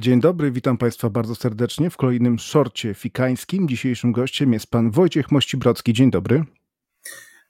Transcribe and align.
Dzień 0.00 0.20
dobry, 0.20 0.50
witam 0.50 0.78
Państwa 0.78 1.10
bardzo 1.10 1.34
serdecznie 1.34 1.90
w 1.90 1.96
kolejnym 1.96 2.38
szorcie 2.38 2.94
fikańskim. 2.94 3.68
Dzisiejszym 3.68 4.12
gościem 4.12 4.52
jest 4.52 4.70
pan 4.70 4.90
Wojciech 4.90 5.32
Mościbrocki. 5.32 5.92
Dzień 5.92 6.10
dobry. 6.10 6.44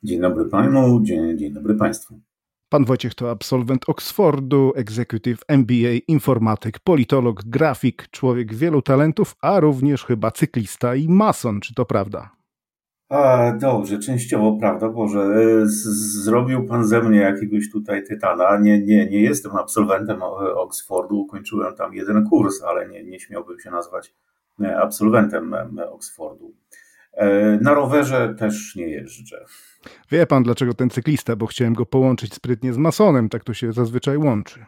Dzień 0.03 0.21
dobry 0.21 0.45
Panu, 0.45 1.01
dzień, 1.03 1.39
dzień 1.39 1.53
dobry 1.53 1.75
Państwu. 1.75 2.21
Pan 2.69 2.85
Wojciech 2.85 3.15
to 3.15 3.31
absolwent 3.31 3.89
Oxfordu, 3.89 4.73
executive 4.77 5.39
MBA, 5.49 5.95
informatyk, 6.09 6.79
politolog, 6.79 7.43
grafik, 7.45 8.09
człowiek 8.11 8.55
wielu 8.55 8.83
talentów, 8.83 9.37
a 9.43 9.61
również 9.61 10.05
chyba 10.05 10.31
cyklista 10.31 10.95
i 10.95 11.09
mason. 11.09 11.61
Czy 11.61 11.75
to 11.75 11.85
prawda? 11.85 12.38
A, 13.09 13.53
dobrze, 13.53 13.99
częściowo 13.99 14.57
prawda, 14.61 14.89
Boże. 14.89 15.21
E, 15.21 15.63
zrobił 16.25 16.67
pan 16.67 16.85
ze 16.85 17.03
mnie 17.03 17.19
jakiegoś 17.19 17.71
tutaj 17.71 18.05
tytana. 18.05 18.59
Nie, 18.59 18.81
nie, 18.81 19.07
nie 19.07 19.23
jestem 19.23 19.57
absolwentem 19.57 20.23
Oxfordu, 20.57 21.21
ukończyłem 21.21 21.75
tam 21.75 21.95
jeden 21.95 22.25
kurs, 22.25 22.63
ale 22.63 22.89
nie, 22.89 23.05
nie 23.05 23.21
śmiałbym 23.21 23.61
się 23.61 23.71
nazwać 23.71 24.15
e, 24.61 24.79
absolwentem 24.79 25.55
e, 25.55 25.91
Oxfordu. 25.91 26.55
Na 27.61 27.75
rowerze 27.75 28.35
też 28.39 28.77
nie 28.77 28.89
jeżdżę. 28.89 29.45
Wie 30.11 30.27
pan, 30.27 30.43
dlaczego 30.43 30.75
ten 30.75 30.91
cyklista, 30.91 31.37
bo 31.37 31.47
chciałem 31.47 31.75
go 31.75 31.87
połączyć 31.87 32.35
sprytnie 32.35 32.73
z 32.73 32.77
masonem, 32.77 33.29
tak 33.29 33.45
to 33.45 33.55
się 33.55 33.73
zazwyczaj 33.73 34.17
łączy. 34.17 34.65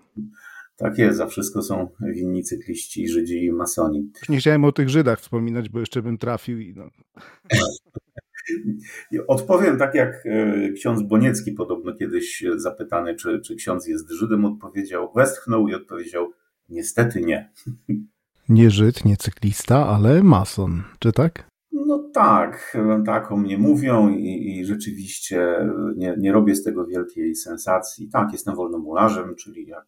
Tak 0.76 0.98
jest, 0.98 1.18
za 1.18 1.26
wszystko 1.26 1.62
są 1.62 1.88
winni 2.00 2.42
cykliści, 2.42 3.08
Żydzi 3.08 3.44
i 3.44 3.52
masoni. 3.52 4.10
Już 4.20 4.28
nie 4.28 4.38
chciałem 4.38 4.64
o 4.64 4.72
tych 4.72 4.88
Żydach 4.88 5.20
wspominać, 5.20 5.68
bo 5.68 5.80
jeszcze 5.80 6.02
bym 6.02 6.18
trafił 6.18 6.60
i 6.60 6.74
no. 6.74 6.84
Odpowiem 9.28 9.78
tak 9.78 9.94
jak 9.94 10.26
e, 10.26 10.72
ksiądz 10.72 11.02
Boniecki 11.02 11.52
podobno 11.52 11.94
kiedyś 11.94 12.44
zapytany, 12.56 13.14
czy, 13.14 13.40
czy 13.40 13.56
ksiądz 13.56 13.86
jest 13.86 14.10
Żydem, 14.10 14.44
odpowiedział, 14.44 15.12
westchnął 15.16 15.68
i 15.68 15.74
odpowiedział, 15.74 16.32
niestety 16.68 17.20
nie. 17.20 17.52
Nie 18.48 18.70
Żyd, 18.70 19.04
nie 19.04 19.16
cyklista, 19.16 19.86
ale 19.86 20.22
mason, 20.22 20.82
czy 20.98 21.12
tak? 21.12 21.50
No 21.72 22.10
tak, 22.14 22.76
tak 23.06 23.32
o 23.32 23.36
mnie 23.36 23.58
mówią 23.58 24.08
i, 24.08 24.58
i 24.58 24.66
rzeczywiście 24.66 25.68
nie, 25.96 26.14
nie 26.18 26.32
robię 26.32 26.54
z 26.54 26.62
tego 26.62 26.86
wielkiej 26.86 27.34
sensacji. 27.34 28.08
Tak, 28.08 28.32
jestem 28.32 28.54
wolnomularzem, 28.54 29.34
czyli 29.36 29.66
jak 29.66 29.86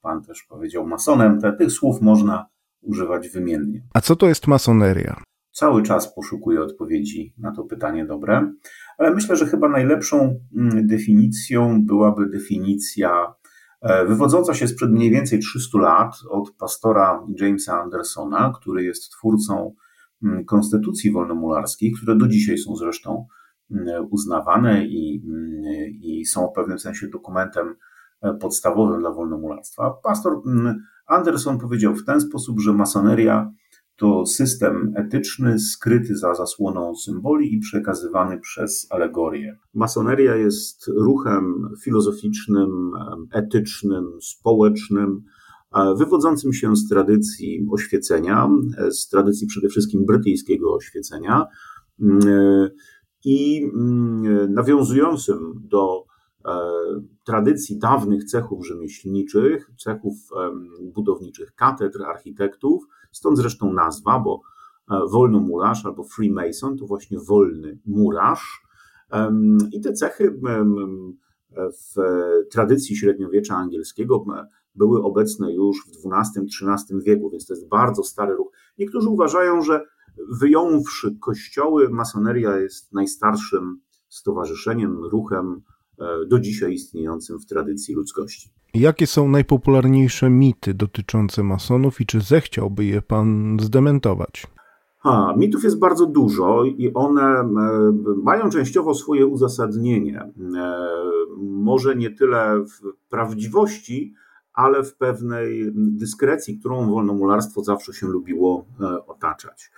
pan 0.00 0.22
też 0.22 0.42
powiedział, 0.42 0.86
masonem. 0.86 1.40
Te, 1.40 1.52
tych 1.52 1.72
słów 1.72 2.00
można 2.00 2.46
używać 2.82 3.28
wymiennie. 3.28 3.82
A 3.94 4.00
co 4.00 4.16
to 4.16 4.28
jest 4.28 4.46
masoneria? 4.46 5.22
Cały 5.52 5.82
czas 5.82 6.14
poszukuję 6.14 6.60
odpowiedzi 6.62 7.34
na 7.38 7.52
to 7.52 7.64
pytanie 7.64 8.06
dobre, 8.06 8.52
ale 8.98 9.14
myślę, 9.14 9.36
że 9.36 9.46
chyba 9.46 9.68
najlepszą 9.68 10.40
mm, 10.56 10.86
definicją 10.86 11.86
byłaby 11.86 12.28
definicja 12.28 13.34
e, 13.80 14.06
wywodząca 14.06 14.54
się 14.54 14.68
sprzed 14.68 14.90
mniej 14.90 15.10
więcej 15.10 15.38
300 15.38 15.78
lat 15.78 16.14
od 16.30 16.50
pastora 16.50 17.26
Jamesa 17.40 17.82
Andersona, 17.82 18.52
który 18.60 18.84
jest 18.84 19.10
twórcą 19.10 19.74
mm, 20.22 20.44
konstytucji 20.44 21.12
wolnomularskich, 21.12 21.96
które 21.96 22.16
do 22.16 22.28
dzisiaj 22.28 22.58
są 22.58 22.76
zresztą 22.76 23.26
mm, 23.70 24.06
uznawane 24.10 24.86
i, 24.86 25.22
i 26.02 26.26
są 26.26 26.48
w 26.48 26.54
pewnym 26.54 26.78
sensie 26.78 27.08
dokumentem 27.08 27.74
e, 28.22 28.34
podstawowym 28.34 29.00
dla 29.00 29.10
wolnomularstwa. 29.10 29.90
Pastor 30.02 30.42
Anderson 31.06 31.58
powiedział 31.58 31.94
w 31.94 32.04
ten 32.04 32.20
sposób, 32.20 32.60
że 32.60 32.72
masoneria 32.72 33.52
to 33.96 34.26
system 34.26 34.92
etyczny 34.96 35.58
skryty 35.58 36.16
za 36.16 36.34
zasłoną 36.34 36.94
symboli 36.94 37.54
i 37.54 37.58
przekazywany 37.58 38.40
przez 38.40 38.86
alegorię. 38.90 39.58
Masoneria 39.74 40.36
jest 40.36 40.88
ruchem 40.88 41.68
filozoficznym, 41.84 42.92
etycznym, 43.32 44.04
społecznym, 44.20 45.22
wywodzącym 45.96 46.52
się 46.52 46.76
z 46.76 46.88
tradycji 46.88 47.66
oświecenia, 47.70 48.48
z 48.90 49.08
tradycji 49.08 49.46
przede 49.46 49.68
wszystkim 49.68 50.06
brytyjskiego 50.06 50.74
oświecenia 50.74 51.46
i 53.24 53.70
nawiązującym 54.48 55.38
do 55.64 56.04
e, 56.44 56.50
tradycji 57.24 57.78
dawnych 57.78 58.24
cechów 58.24 58.66
rzemieślniczych, 58.66 59.70
cechów 59.78 60.14
budowniczych 60.94 61.54
katedr, 61.54 62.02
architektów, 62.02 62.82
Stąd 63.12 63.38
zresztą 63.38 63.72
nazwa, 63.72 64.18
bo 64.18 64.40
e, 64.90 65.00
wolnomurarz 65.10 65.86
albo 65.86 66.04
Freemason 66.04 66.76
to 66.76 66.86
właśnie 66.86 67.18
wolny 67.18 67.78
murarz. 67.86 68.62
I 69.72 69.80
te 69.80 69.92
cechy 69.92 70.40
w 71.56 72.02
tradycji 72.50 72.96
średniowiecza 72.96 73.56
angielskiego 73.56 74.24
były 74.74 75.02
obecne 75.02 75.54
już 75.54 75.76
w 75.86 76.12
XII-XIII 76.12 77.00
wieku, 77.00 77.30
więc 77.30 77.46
to 77.46 77.54
jest 77.54 77.68
bardzo 77.68 78.02
stary 78.02 78.34
ruch. 78.34 78.52
Niektórzy 78.78 79.08
uważają, 79.08 79.62
że 79.62 79.86
wyjąwszy 80.40 81.16
kościoły, 81.20 81.88
masoneria 81.88 82.56
jest 82.56 82.92
najstarszym 82.92 83.80
stowarzyszeniem, 84.08 85.04
ruchem 85.04 85.62
e, 85.98 86.26
do 86.26 86.38
dzisiaj 86.38 86.72
istniejącym 86.72 87.38
w 87.38 87.46
tradycji 87.46 87.94
ludzkości. 87.94 88.50
Jakie 88.74 89.06
są 89.06 89.28
najpopularniejsze 89.28 90.30
mity 90.30 90.74
dotyczące 90.74 91.42
masonów 91.42 92.00
i 92.00 92.06
czy 92.06 92.20
zechciałby 92.20 92.84
je 92.84 93.02
pan 93.02 93.56
zdementować? 93.60 94.46
Ha, 94.98 95.34
mitów 95.36 95.64
jest 95.64 95.78
bardzo 95.78 96.06
dużo 96.06 96.64
i 96.64 96.92
one 96.94 97.22
e, 97.22 97.46
mają 98.22 98.50
częściowo 98.50 98.94
swoje 98.94 99.26
uzasadnienie. 99.26 100.20
E, 100.20 100.32
może 101.38 101.96
nie 101.96 102.10
tyle 102.10 102.64
w 102.64 103.08
prawdziwości, 103.10 104.14
ale 104.54 104.84
w 104.84 104.94
pewnej 104.94 105.72
dyskrecji, 105.74 106.58
którą 106.58 106.90
wolnomularstwo 106.90 107.62
zawsze 107.62 107.92
się 107.92 108.06
lubiło 108.06 108.64
e, 108.80 109.06
otaczać. 109.06 109.70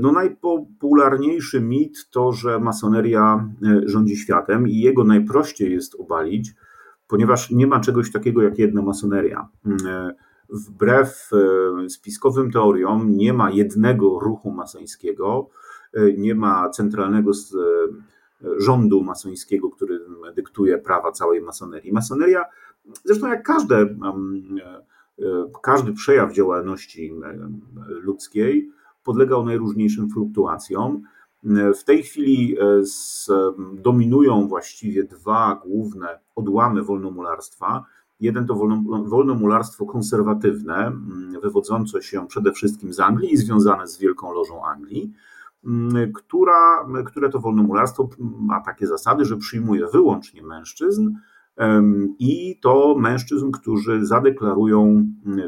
No, 0.00 0.12
najpopularniejszy 0.12 1.60
mit 1.60 2.10
to, 2.10 2.32
że 2.32 2.58
masoneria 2.58 3.48
rządzi 3.84 4.16
światem 4.16 4.68
i 4.68 4.76
jego 4.76 5.04
najprościej 5.04 5.72
jest 5.72 5.94
obalić 5.94 6.54
ponieważ 7.10 7.50
nie 7.50 7.66
ma 7.66 7.80
czegoś 7.80 8.12
takiego 8.12 8.42
jak 8.42 8.58
jedna 8.58 8.82
masoneria. 8.82 9.48
Mm, 9.66 9.78
wbrew 10.50 11.30
e, 11.32 11.88
spiskowym 11.88 12.50
teoriom 12.50 13.16
nie 13.16 13.32
ma 13.32 13.50
jednego 13.50 14.18
ruchu 14.20 14.50
masońskiego, 14.50 15.50
e, 15.92 16.12
nie 16.12 16.34
ma 16.34 16.70
centralnego 16.70 17.30
e, 17.30 17.34
rządu 18.58 19.02
masońskiego, 19.02 19.70
który 19.70 20.00
dyktuje 20.36 20.78
prawa 20.78 21.12
całej 21.12 21.40
masonerii. 21.40 21.92
Masoneria, 21.92 22.44
zresztą 23.04 23.28
jak 23.28 23.42
każde, 23.42 23.76
mm, 23.76 24.58
każdy 25.62 25.92
przejaw 25.92 26.32
działalności 26.32 27.12
ludzkiej, 27.88 28.70
podlegał 29.04 29.44
najróżniejszym 29.44 30.10
fluktuacjom. 30.10 31.02
W 31.80 31.84
tej 31.84 32.02
chwili 32.02 32.56
e, 32.60 32.82
dominują 33.74 34.48
właściwie 34.48 35.04
dwa 35.04 35.60
główne 35.64 36.18
odłamy 36.36 36.82
wolnomularstwa. 36.82 37.84
Jeden 38.20 38.46
to 38.46 38.54
wolnomularstwo 39.04 39.86
konserwatywne, 39.86 40.92
wywodzące 41.42 42.02
się 42.02 42.26
przede 42.26 42.52
wszystkim 42.52 42.92
z 42.92 43.00
Anglii 43.00 43.32
i 43.32 43.36
związane 43.36 43.86
z 43.86 43.98
Wielką 43.98 44.32
Lożą 44.32 44.64
Anglii, 44.64 45.12
która, 46.14 46.86
które 47.06 47.30
to 47.30 47.38
wolnomularstwo 47.38 48.08
ma 48.18 48.60
takie 48.60 48.86
zasady, 48.86 49.24
że 49.24 49.36
przyjmuje 49.36 49.86
wyłącznie 49.92 50.42
mężczyzn 50.42 51.10
i 52.18 52.58
to 52.62 52.94
mężczyzn, 52.98 53.50
którzy 53.50 54.06
zadeklarują 54.06 55.06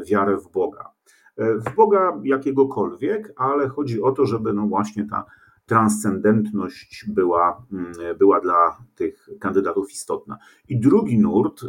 wiarę 0.09 0.37
w 0.37 0.51
Boga. 0.51 0.89
E, 1.37 1.55
w 1.55 1.75
Boga 1.75 2.19
jakiegokolwiek, 2.23 3.33
ale 3.35 3.69
chodzi 3.69 4.01
o 4.01 4.11
to, 4.11 4.25
żeby 4.25 4.53
no 4.53 4.67
właśnie 4.67 5.05
ta 5.05 5.25
transcendentność 5.73 7.05
była, 7.07 7.65
mm, 7.71 7.93
była 8.19 8.41
dla 8.41 8.77
tych 8.95 9.29
kandydatów 9.39 9.91
istotna. 9.91 10.37
I 10.69 10.79
drugi 10.79 11.19
nurt, 11.19 11.61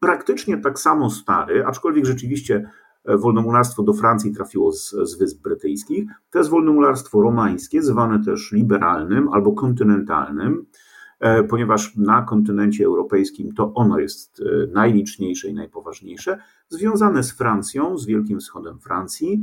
praktycznie 0.00 0.58
tak 0.58 0.78
samo 0.78 1.10
stary, 1.10 1.66
aczkolwiek 1.66 2.04
rzeczywiście 2.04 2.70
e, 3.04 3.16
wolnomularstwo 3.16 3.82
do 3.82 3.92
Francji 3.92 4.34
trafiło 4.34 4.72
z, 4.72 4.90
z 4.90 5.18
Wysp 5.18 5.42
Brytyjskich, 5.42 6.10
to 6.30 6.38
jest 6.38 6.50
wolnomularstwo 6.50 7.22
romańskie, 7.22 7.82
zwane 7.82 8.24
też 8.24 8.52
liberalnym 8.52 9.28
albo 9.28 9.52
kontynentalnym, 9.52 10.66
e, 11.20 11.44
ponieważ 11.44 11.96
na 11.96 12.22
kontynencie 12.22 12.84
europejskim 12.84 13.54
to 13.54 13.74
ono 13.74 13.98
jest 13.98 14.40
e, 14.40 14.66
najliczniejsze 14.72 15.48
i 15.48 15.54
najpoważniejsze, 15.54 16.38
związane 16.68 17.22
z 17.22 17.32
Francją, 17.32 17.98
z 17.98 18.06
Wielkim 18.06 18.40
Wschodem 18.40 18.78
Francji, 18.78 19.42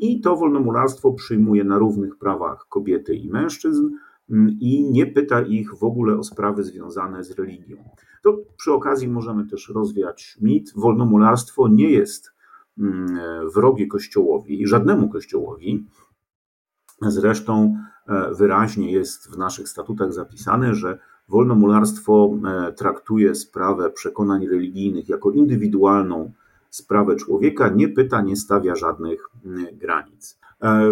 I 0.00 0.20
to 0.20 0.36
wolnomularstwo 0.36 1.12
przyjmuje 1.12 1.64
na 1.64 1.78
równych 1.78 2.18
prawach 2.18 2.66
kobiety 2.68 3.14
i 3.14 3.30
mężczyzn 3.30 3.90
mm, 4.30 4.50
i 4.60 4.90
nie 4.90 5.06
pyta 5.06 5.42
ich 5.42 5.74
w 5.74 5.84
ogóle 5.84 6.18
o 6.18 6.24
sprawy 6.24 6.64
związane 6.64 7.24
z 7.24 7.30
religią. 7.30 7.76
To 8.22 8.38
przy 8.56 8.72
okazji 8.72 9.08
możemy 9.08 9.46
też 9.46 9.68
rozwiać 9.68 10.38
mit. 10.40 10.72
Wolnomularstwo 10.76 11.68
nie 11.68 11.90
jest 11.90 12.32
mm, 12.78 13.18
wrogie 13.54 13.86
Kościołowi, 13.86 14.66
żadnemu 14.66 15.08
Kościołowi. 15.08 15.86
Zresztą 17.02 17.76
e, 18.08 18.34
wyraźnie 18.34 18.92
jest 18.92 19.30
w 19.30 19.38
naszych 19.38 19.68
statutach 19.68 20.12
zapisane, 20.12 20.74
że 20.74 20.98
wolnomularstwo 21.28 22.30
e, 22.44 22.72
traktuje 22.72 23.34
sprawę 23.34 23.90
przekonań 23.90 24.46
religijnych 24.46 25.08
jako 25.08 25.30
indywidualną 25.30 26.32
sprawę 26.76 27.16
człowieka, 27.16 27.68
nie 27.68 27.88
pyta, 27.88 28.22
nie 28.22 28.36
stawia 28.36 28.74
żadnych 28.74 29.30
granic. 29.72 30.38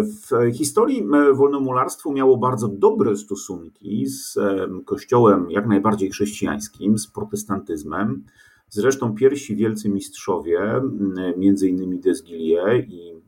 W 0.01 0.53
historii 0.53 1.07
wolnomularstwo 1.33 2.11
miało 2.11 2.37
bardzo 2.37 2.67
dobre 2.67 3.15
stosunki 3.15 4.05
z 4.07 4.37
kościołem 4.85 5.51
jak 5.51 5.67
najbardziej 5.67 6.09
chrześcijańskim, 6.09 6.97
z 6.97 7.07
protestantyzmem. 7.07 8.23
Zresztą 8.69 9.15
pierwsi 9.15 9.55
wielcy 9.55 9.89
mistrzowie, 9.89 10.81
między 11.37 11.69
innymi 11.69 11.99
Desgilier 11.99 12.85
i 12.87 13.21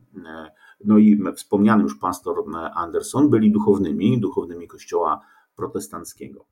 no 0.84 0.98
i 0.98 1.20
wspomniany 1.36 1.82
już 1.82 1.98
pastor 1.98 2.44
Anderson 2.74 3.30
byli 3.30 3.52
duchownymi, 3.52 4.20
duchownymi 4.20 4.68
kościoła 4.68 5.20
protestanckiego. 5.56 6.44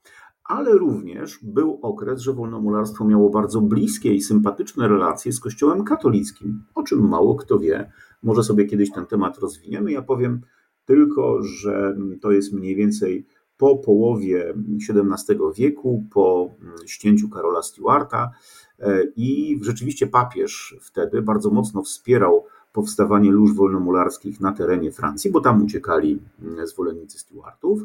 Ale 0.49 0.73
również 0.73 1.39
był 1.43 1.79
okres, 1.83 2.21
że 2.21 2.33
wolnomularstwo 2.33 3.05
miało 3.05 3.31
bardzo 3.31 3.61
bliskie 3.61 4.15
i 4.15 4.21
sympatyczne 4.21 4.89
relacje 4.89 5.33
z 5.33 5.41
kościołem 5.41 5.85
katolickim, 5.85 6.65
o 6.75 6.83
czym 6.83 7.09
mało 7.09 7.35
kto 7.35 7.59
wie. 7.59 7.93
Może 8.23 8.43
sobie 8.43 8.65
kiedyś 8.65 8.93
ten 8.93 9.07
temat 9.07 9.39
rozwiniemy. 9.39 9.93
Ja 9.93 10.03
powiem 10.03 10.41
tylko, 10.85 11.43
że 11.43 11.97
to 12.21 12.33
jest 12.33 12.53
mniej 12.53 12.77
więcej 12.77 13.27
po 13.57 13.77
połowie 13.77 14.55
XVII 14.91 15.39
wieku, 15.57 16.07
po 16.11 16.55
ścięciu 16.87 17.29
Karola 17.29 17.63
Stewarta 17.63 18.31
e, 18.79 19.03
i 19.17 19.59
rzeczywiście 19.63 20.07
papież 20.07 20.77
wtedy 20.81 21.23
bardzo 21.23 21.51
mocno 21.51 21.83
wspierał 21.83 22.45
powstawanie 22.77 23.33
lóż 23.33 23.55
wolnomularskich 23.55 24.41
na 24.41 24.53
terenie 24.53 24.93
Francji, 24.93 25.31
bo 25.31 25.41
tam 25.41 25.65
uciekali 25.65 26.19
mm, 26.43 26.67
zwolennicy 26.67 27.19
Stuartów. 27.19 27.83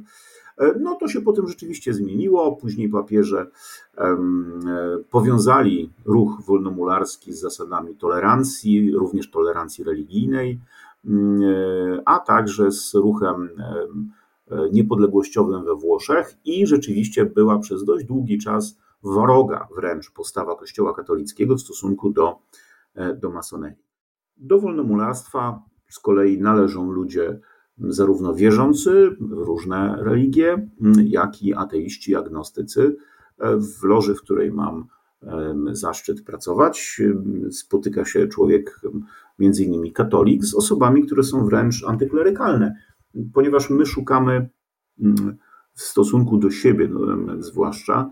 E, 0.58 0.74
no 0.80 0.96
to 0.96 1.08
się 1.08 1.22
potem 1.22 1.48
rzeczywiście 1.48 1.94
zmieniło. 1.94 2.56
Później 2.56 2.90
papieże 2.90 3.48
e, 3.98 4.18
powiązali 5.12 5.90
ruch 6.06 6.42
wolnomularski 6.46 7.34
z 7.34 7.40
zasadami 7.40 7.96
tolerancji, 7.96 8.92
również 8.92 9.32
tolerancji 9.32 9.84
religijnej, 9.84 10.60
mm, 11.06 11.42
e, 11.44 12.02
a 12.06 12.20
także 12.20 12.72
z 12.72 12.94
ruchem 12.94 13.50
niepodległościowym 14.72 15.66
we 15.66 15.76
Włoszech 15.76 16.36
i 16.46 16.68
rzeczywiście 16.68 17.26
była 17.26 17.60
przez 17.60 17.84
dość 17.84 18.06
długi 18.06 18.38
czas 18.38 18.78
wroga 19.04 19.68
wręcz 19.76 20.12
postawa 20.12 20.56
Kościoła 20.56 20.94
katolickiego 20.94 21.56
w 21.56 21.62
stosunku 21.62 22.10
do, 22.10 22.40
do 23.22 23.30
masonerii. 23.30 23.91
Do 24.42 24.60
wolnomularstwa 24.60 25.64
z 25.90 26.00
kolei 26.00 26.42
należą 26.42 26.92
ludzie 26.92 27.40
zarówno 27.78 28.34
wierzący 28.34 29.16
różne 29.30 29.98
religie, 30.00 30.70
jak 31.04 31.44
i 31.44 31.54
ateiści, 31.54 32.16
agnostycy. 32.16 32.98
W 33.80 33.84
loży, 33.84 34.16
w 34.16 34.22
której 34.22 34.52
mam 34.52 34.86
zaszczyt 35.72 36.24
pracować, 36.24 37.02
spotyka 37.52 38.06
się 38.06 38.28
człowiek, 38.28 38.82
między 39.40 39.64
innymi 39.64 39.92
katolik, 39.92 40.46
z 40.46 40.56
osobami, 40.56 41.06
które 41.06 41.24
są 41.24 41.46
wręcz 41.46 41.84
antyklerykalne, 41.88 42.76
ponieważ 43.34 43.70
my 43.70 43.86
szukamy 43.86 44.50
w 45.74 45.82
stosunku 45.82 46.38
do 46.38 46.52
siebie, 46.52 46.88
no, 46.88 47.02
zwłaszcza, 47.44 48.10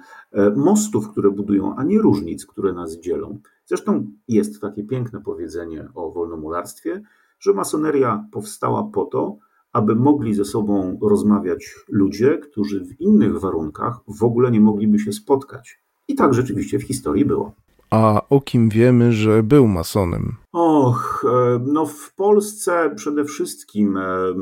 mostów, 0.55 1.09
które 1.11 1.31
budują, 1.31 1.75
a 1.75 1.83
nie 1.83 1.99
różnic, 1.99 2.45
które 2.45 2.73
nas 2.73 2.99
dzielą. 2.99 3.39
Zresztą 3.69 4.07
jest 4.27 4.61
takie 4.61 4.83
piękne 4.83 5.21
powiedzenie 5.21 5.89
o 5.95 6.11
wolnomularstwie, 6.11 7.01
że 7.39 7.53
masoneria 7.53 8.25
powstała 8.31 8.83
po 8.83 9.05
to, 9.05 9.37
aby 9.73 9.95
mogli 9.95 10.33
ze 10.33 10.45
sobą 10.45 10.99
rozmawiać 11.01 11.75
ludzie, 11.89 12.37
którzy 12.37 12.85
w 12.85 13.01
innych 13.01 13.39
warunkach 13.39 13.99
w 14.07 14.23
ogóle 14.23 14.51
nie 14.51 14.61
mogliby 14.61 14.99
się 14.99 15.13
spotkać. 15.13 15.81
I 16.07 16.15
tak 16.15 16.33
rzeczywiście 16.33 16.79
w 16.79 16.83
historii 16.83 17.25
było. 17.25 17.51
A 17.89 18.21
o 18.29 18.41
kim 18.41 18.69
wiemy, 18.69 19.11
że 19.11 19.43
był 19.43 19.67
masonem? 19.67 20.35
Och, 20.51 21.25
e, 21.27 21.59
no 21.65 21.85
w 21.85 22.15
Polsce 22.15 22.91
przede 22.95 23.25
wszystkim 23.25 23.97
e, 23.97 24.33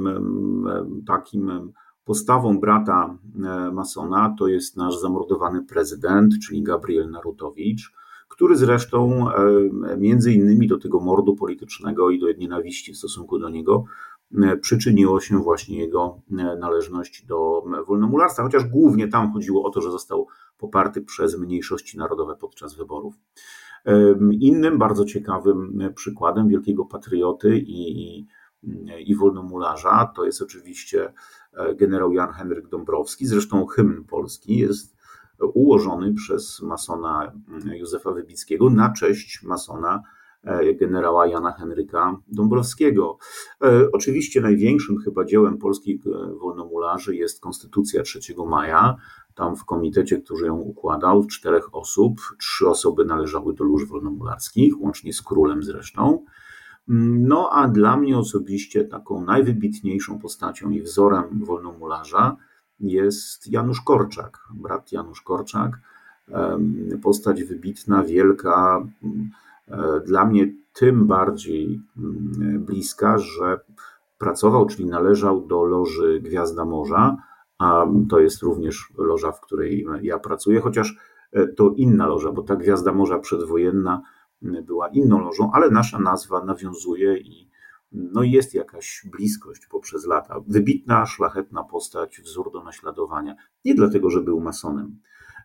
takim 1.08 1.72
postawą 2.06 2.60
brata 2.60 3.18
e, 3.46 3.72
masona 3.72 4.36
to 4.40 4.48
jest 4.48 4.78
nasz 4.78 5.00
zamordowany 5.00 5.64
prezydent, 5.64 6.34
czyli 6.48 6.64
Gabriel 6.64 7.10
Narutowicz 7.10 7.98
który 8.38 8.56
zresztą 8.56 9.30
e, 9.32 9.98
między 9.98 10.34
innymi 10.34 10.68
do 10.68 10.78
tego 10.78 11.00
mordu 11.00 11.36
politycznego 11.36 12.10
i 12.10 12.20
do 12.20 12.32
nienawiści 12.32 12.94
w 12.94 12.98
stosunku 12.98 13.40
do 13.40 13.50
niego 13.50 13.86
e, 14.44 14.58
przyczyniło 14.58 15.20
się 15.20 15.38
właśnie 15.44 15.80
jego 15.80 16.22
e, 16.32 16.34
należność 16.36 17.26
do 17.26 17.64
wolnomularstwa, 17.88 18.44
chociaż 18.44 18.64
głównie 18.64 19.08
tam 19.08 19.34
chodziło 19.34 19.64
o 19.64 19.70
to, 19.70 19.82
że 19.82 19.92
został 19.92 20.28
poparty 20.58 21.02
przez 21.02 21.40
mniejszości 21.40 21.98
narodowe 21.98 22.36
podczas 22.36 22.76
wyborów. 22.76 23.16
Innym 24.32 24.78
bardzo 24.78 25.06
ciekawym 25.06 25.80
przykładem 25.96 26.48
wielkiego 26.48 26.86
patrioty 26.86 27.58
i, 27.58 28.26
i 29.06 29.16
wolnomularza 29.16 30.12
to 30.16 30.26
jest 30.26 30.42
oczywiście 30.42 31.14
generał 31.76 32.12
Jan 32.12 32.32
Henryk 32.32 32.68
Dąbrowski. 32.68 33.28
Zresztą 33.28 33.66
hymn 33.66 34.04
polski 34.04 34.58
jest 34.58 34.97
ułożony 35.54 36.14
przez 36.14 36.62
masona 36.62 37.32
Józefa 37.66 38.12
Wybickiego 38.12 38.70
na 38.70 38.94
cześć 38.94 39.44
masona 39.44 40.04
e, 40.44 40.74
generała 40.74 41.28
Jana 41.28 41.52
Henryka 41.52 42.18
Dąbrowskiego. 42.28 43.18
E, 43.64 43.92
oczywiście 43.92 44.42
największym 44.42 44.98
chyba 44.98 45.26
dziełem 45.26 45.58
polskich 45.58 46.02
e, 46.08 46.34
wolnomularzy 46.36 47.16
jest 47.16 47.42
Konstytucja 47.42 48.04
3 48.04 48.20
maja. 48.48 48.96
Tam 49.36 49.56
w 49.56 49.66
komitecie, 49.66 50.22
który 50.22 50.48
ją 50.48 50.56
układał, 50.56 51.26
czterech 51.26 51.76
osób, 51.76 52.22
trzy 52.40 52.68
osoby 52.70 53.06
należały 53.06 53.54
do 53.54 53.64
lóż 53.64 53.86
wolnomularskich, 53.86 54.82
łącznie 54.82 55.14
z 55.14 55.22
królem 55.22 55.64
zresztą. 55.64 56.26
No 56.88 57.50
a 57.52 57.68
dla 57.68 57.98
mnie 57.98 58.18
osobiście 58.18 58.86
taką 58.86 59.26
najwybitniejszą 59.26 60.20
postacią 60.20 60.70
i 60.70 60.82
wzorem 60.82 61.46
wolnomularza 61.46 62.38
jest 62.80 63.52
Janusz 63.52 63.82
Korczak, 63.82 64.40
brat 64.54 64.92
Janusz 64.92 65.22
Korczak. 65.22 65.80
Postać 67.04 67.44
wybitna, 67.44 68.04
wielka, 68.04 68.88
e, 69.68 70.02
dla 70.06 70.26
mnie 70.26 70.48
tym 70.74 71.08
bardziej 71.08 71.82
bliska, 72.60 73.18
że 73.18 73.60
pracował, 74.18 74.66
czyli 74.66 74.86
należał 74.86 75.48
do 75.48 75.64
loży 75.64 76.20
Gwiazda 76.22 76.66
Morza, 76.66 77.18
a 77.58 77.86
to 78.10 78.20
jest 78.20 78.42
również 78.42 78.94
loża, 78.98 79.32
w 79.32 79.42
której 79.42 79.86
ja 80.02 80.20
pracuję, 80.20 80.60
chociaż 80.62 80.96
e, 81.32 81.48
to 81.48 81.74
inna 81.78 82.08
loża, 82.08 82.32
bo 82.32 82.44
ta 82.44 82.56
Gwiazda 82.56 82.94
Morza 82.94 83.20
przedwojenna 83.20 84.02
była 84.42 84.88
inną 84.88 85.20
lożą, 85.20 85.52
ale 85.54 85.70
nasza 85.70 86.00
nazwa 86.00 86.44
nawiązuje 86.46 87.18
i 87.18 87.50
no 87.92 88.24
jest 88.24 88.54
jakaś 88.54 89.06
bliskość 89.12 89.68
poprzez 89.68 90.06
lata. 90.06 90.40
Wybitna, 90.48 91.06
szlachetna 91.06 91.64
postać, 91.64 92.22
wzór 92.22 92.52
do 92.52 92.64
naśladowania. 92.64 93.36
Nie 93.66 93.76
dlatego, 93.76 94.10
że 94.10 94.22
był 94.22 94.40
masonem, 94.40 95.00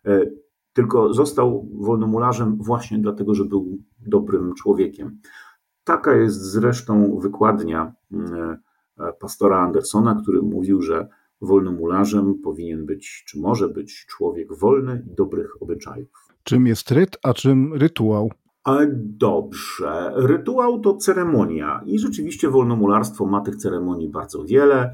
e, 0.06 0.26
tylko 0.72 1.14
został 1.14 1.68
wolnomularzem 1.72 2.56
właśnie 2.56 2.98
dlatego, 2.98 3.34
że 3.34 3.44
był 3.44 3.78
dobrym 4.06 4.54
człowiekiem. 4.54 5.20
Taka 5.84 6.16
jest 6.16 6.40
zresztą 6.40 7.18
wykładnia 7.18 7.92
e, 8.12 8.58
pastora 9.20 9.58
Andersona, 9.58 10.20
który 10.22 10.42
mówił, 10.42 10.82
że 10.82 11.08
wolnomularzem 11.40 12.34
powinien 12.34 12.86
być, 12.86 13.24
czy 13.28 13.40
może 13.40 13.68
być 13.68 14.06
człowiek 14.06 14.52
wolny 14.58 15.04
i 15.06 15.14
dobrych 15.14 15.62
obyczajów. 15.62 16.08
Czym 16.42 16.66
jest 16.66 16.90
ryt, 16.90 17.16
a 17.22 17.34
czym 17.34 17.74
rytuał? 17.74 18.30
Dobrze. 18.96 20.12
Rytuał 20.16 20.80
to 20.80 20.96
ceremonia 20.96 21.82
i 21.86 21.98
rzeczywiście 21.98 22.48
wolnomularstwo 22.48 23.26
ma 23.26 23.40
tych 23.40 23.56
ceremonii 23.56 24.08
bardzo 24.08 24.44
wiele. 24.44 24.92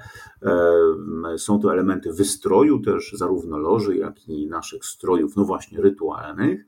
Są 1.37 1.61
to 1.61 1.73
elementy 1.73 2.13
wystroju 2.13 2.81
też 2.81 3.13
zarówno 3.13 3.59
loży, 3.59 3.97
jak 3.97 4.29
i 4.29 4.47
naszych 4.47 4.85
strojów, 4.85 5.37
no 5.37 5.45
właśnie 5.45 5.81
rytualnych. 5.81 6.67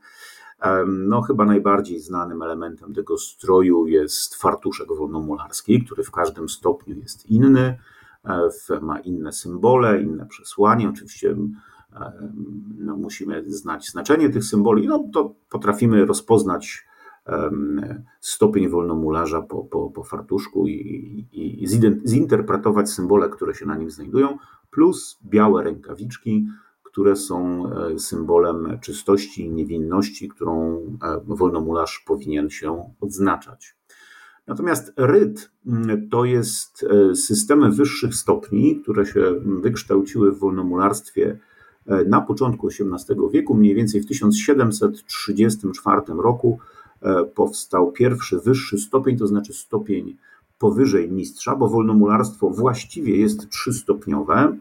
No 0.86 1.22
chyba 1.22 1.44
najbardziej 1.44 2.00
znanym 2.00 2.42
elementem 2.42 2.94
tego 2.94 3.18
stroju 3.18 3.86
jest 3.86 4.34
fartuszek 4.34 4.88
wolnomularski, 4.98 5.84
który 5.84 6.04
w 6.04 6.10
każdym 6.10 6.48
stopniu 6.48 6.96
jest 6.96 7.30
inny, 7.30 7.78
e, 8.70 8.80
ma 8.80 9.00
inne 9.00 9.32
symbole, 9.32 10.02
inne 10.02 10.26
przesłanie. 10.26 10.88
Oczywiście 10.88 11.36
no, 12.78 12.96
musimy 12.96 13.44
znać 13.46 13.88
znaczenie 13.88 14.30
tych 14.30 14.44
symboli, 14.44 14.86
no 14.86 15.04
to 15.12 15.34
potrafimy 15.50 16.06
rozpoznać 16.06 16.89
stopień 18.20 18.68
wolnomularza 18.68 19.42
po, 19.42 19.64
po, 19.64 19.90
po 19.90 20.04
fartuszku 20.04 20.66
i, 20.66 20.72
i, 21.32 21.62
i 21.62 21.66
zinterpretować 22.06 22.90
symbole, 22.90 23.28
które 23.28 23.54
się 23.54 23.66
na 23.66 23.76
nim 23.76 23.90
znajdują, 23.90 24.38
plus 24.70 25.18
białe 25.24 25.64
rękawiczki, 25.64 26.46
które 26.82 27.16
są 27.16 27.66
e, 27.72 27.98
symbolem 27.98 28.78
czystości 28.80 29.44
i 29.44 29.50
niewinności, 29.50 30.28
którą 30.28 30.76
e, 30.76 31.20
wolnomularz 31.26 32.04
powinien 32.06 32.50
się 32.50 32.90
odznaczać. 33.00 33.76
Natomiast 34.46 34.92
ryt 34.96 35.50
mm, 35.66 36.08
to 36.08 36.24
jest 36.24 36.86
e, 36.90 37.14
systemy 37.14 37.70
wyższych 37.70 38.14
stopni, 38.14 38.80
które 38.82 39.06
się 39.06 39.34
wykształciły 39.44 40.32
w 40.32 40.38
wolnomularstwie 40.38 41.38
na 42.06 42.20
początku 42.20 42.68
XVIII 42.68 43.18
wieku, 43.32 43.54
mniej 43.54 43.74
więcej 43.74 44.00
w 44.00 44.06
1734 44.06 46.00
roku 46.08 46.58
powstał 47.34 47.92
pierwszy, 47.92 48.38
wyższy 48.38 48.78
stopień, 48.78 49.16
to 49.16 49.26
znaczy 49.26 49.52
stopień 49.52 50.16
powyżej 50.58 51.10
mistrza, 51.10 51.56
bo 51.56 51.68
wolnomularstwo 51.68 52.50
właściwie 52.50 53.16
jest 53.16 53.48
trzystopniowe, 53.50 54.56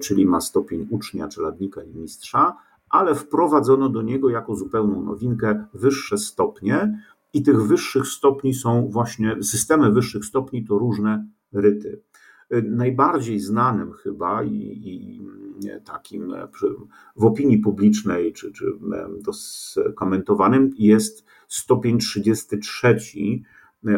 czyli 0.00 0.26
ma 0.26 0.40
stopień 0.40 0.86
ucznia, 0.90 1.28
czeladnika 1.28 1.82
i 1.82 1.94
mistrza, 1.94 2.56
ale 2.90 3.14
wprowadzono 3.14 3.88
do 3.88 4.02
niego 4.02 4.30
jako 4.30 4.54
zupełną 4.54 5.02
nowinkę 5.02 5.64
wyższe 5.74 6.18
stopnie, 6.18 7.02
i 7.32 7.42
tych 7.42 7.62
wyższych 7.62 8.06
stopni 8.06 8.54
są 8.54 8.88
właśnie, 8.90 9.42
systemy 9.42 9.92
wyższych 9.92 10.24
stopni 10.24 10.64
to 10.64 10.78
różne 10.78 11.26
ryty. 11.52 12.02
Najbardziej 12.64 13.40
znanym 13.40 13.92
chyba 13.92 14.42
i, 14.42 14.52
i 14.84 15.20
takim 15.84 16.34
w 17.16 17.24
opinii 17.24 17.58
publicznej, 17.58 18.32
czy, 18.32 18.52
czy 18.52 18.64
komentowanym 19.96 20.70
jest 20.78 21.24
stopień 21.48 21.98
33. 21.98 22.98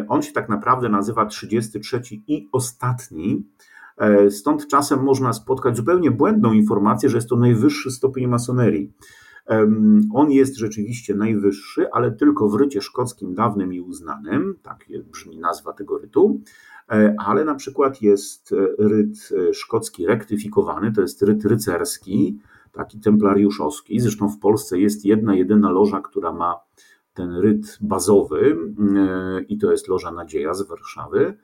On 0.07 0.21
się 0.21 0.33
tak 0.33 0.49
naprawdę 0.49 0.89
nazywa 0.89 1.25
33 1.25 2.01
i 2.27 2.49
ostatni. 2.51 3.45
Stąd 4.29 4.67
czasem 4.67 5.03
można 5.03 5.33
spotkać 5.33 5.77
zupełnie 5.77 6.11
błędną 6.11 6.53
informację, 6.53 7.09
że 7.09 7.17
jest 7.17 7.29
to 7.29 7.35
najwyższy 7.35 7.91
stopień 7.91 8.27
masonerii. 8.27 8.93
On 10.13 10.31
jest 10.31 10.57
rzeczywiście 10.57 11.15
najwyższy, 11.15 11.91
ale 11.91 12.11
tylko 12.11 12.49
w 12.49 12.55
rycie 12.55 12.81
szkockim 12.81 13.35
dawnym 13.35 13.73
i 13.73 13.81
uznanym, 13.81 14.55
tak 14.63 14.85
brzmi 15.11 15.39
nazwa 15.39 15.73
tego 15.73 15.97
rytu, 15.97 16.41
e, 16.41 16.70
ale 17.17 17.45
na 17.45 17.55
przykład 17.55 18.01
jest 18.01 18.53
e, 18.53 18.55
ryt 18.77 19.29
e, 19.49 19.53
szkocki 19.53 20.07
rektyfikowany, 20.07 20.91
to 20.91 21.01
jest 21.01 21.21
ryt 21.21 21.45
rycerski, 21.45 22.39
taki 22.71 22.99
templariuszowski. 22.99 23.99
Zresztą 23.99 24.29
w 24.29 24.39
Polsce 24.39 24.79
jest 24.79 25.05
jedna, 25.05 25.35
jedyna 25.35 25.71
loża, 25.71 26.01
która 26.01 26.31
ma 26.33 26.59
ten 27.13 27.35
ryt 27.35 27.77
bazowy 27.81 28.57
i 29.47 29.57
to 29.57 29.71
jest 29.71 29.87
Loża 29.87 30.11
Nadzieja 30.11 30.53
z 30.53 30.61
Warszawy. 30.61 31.37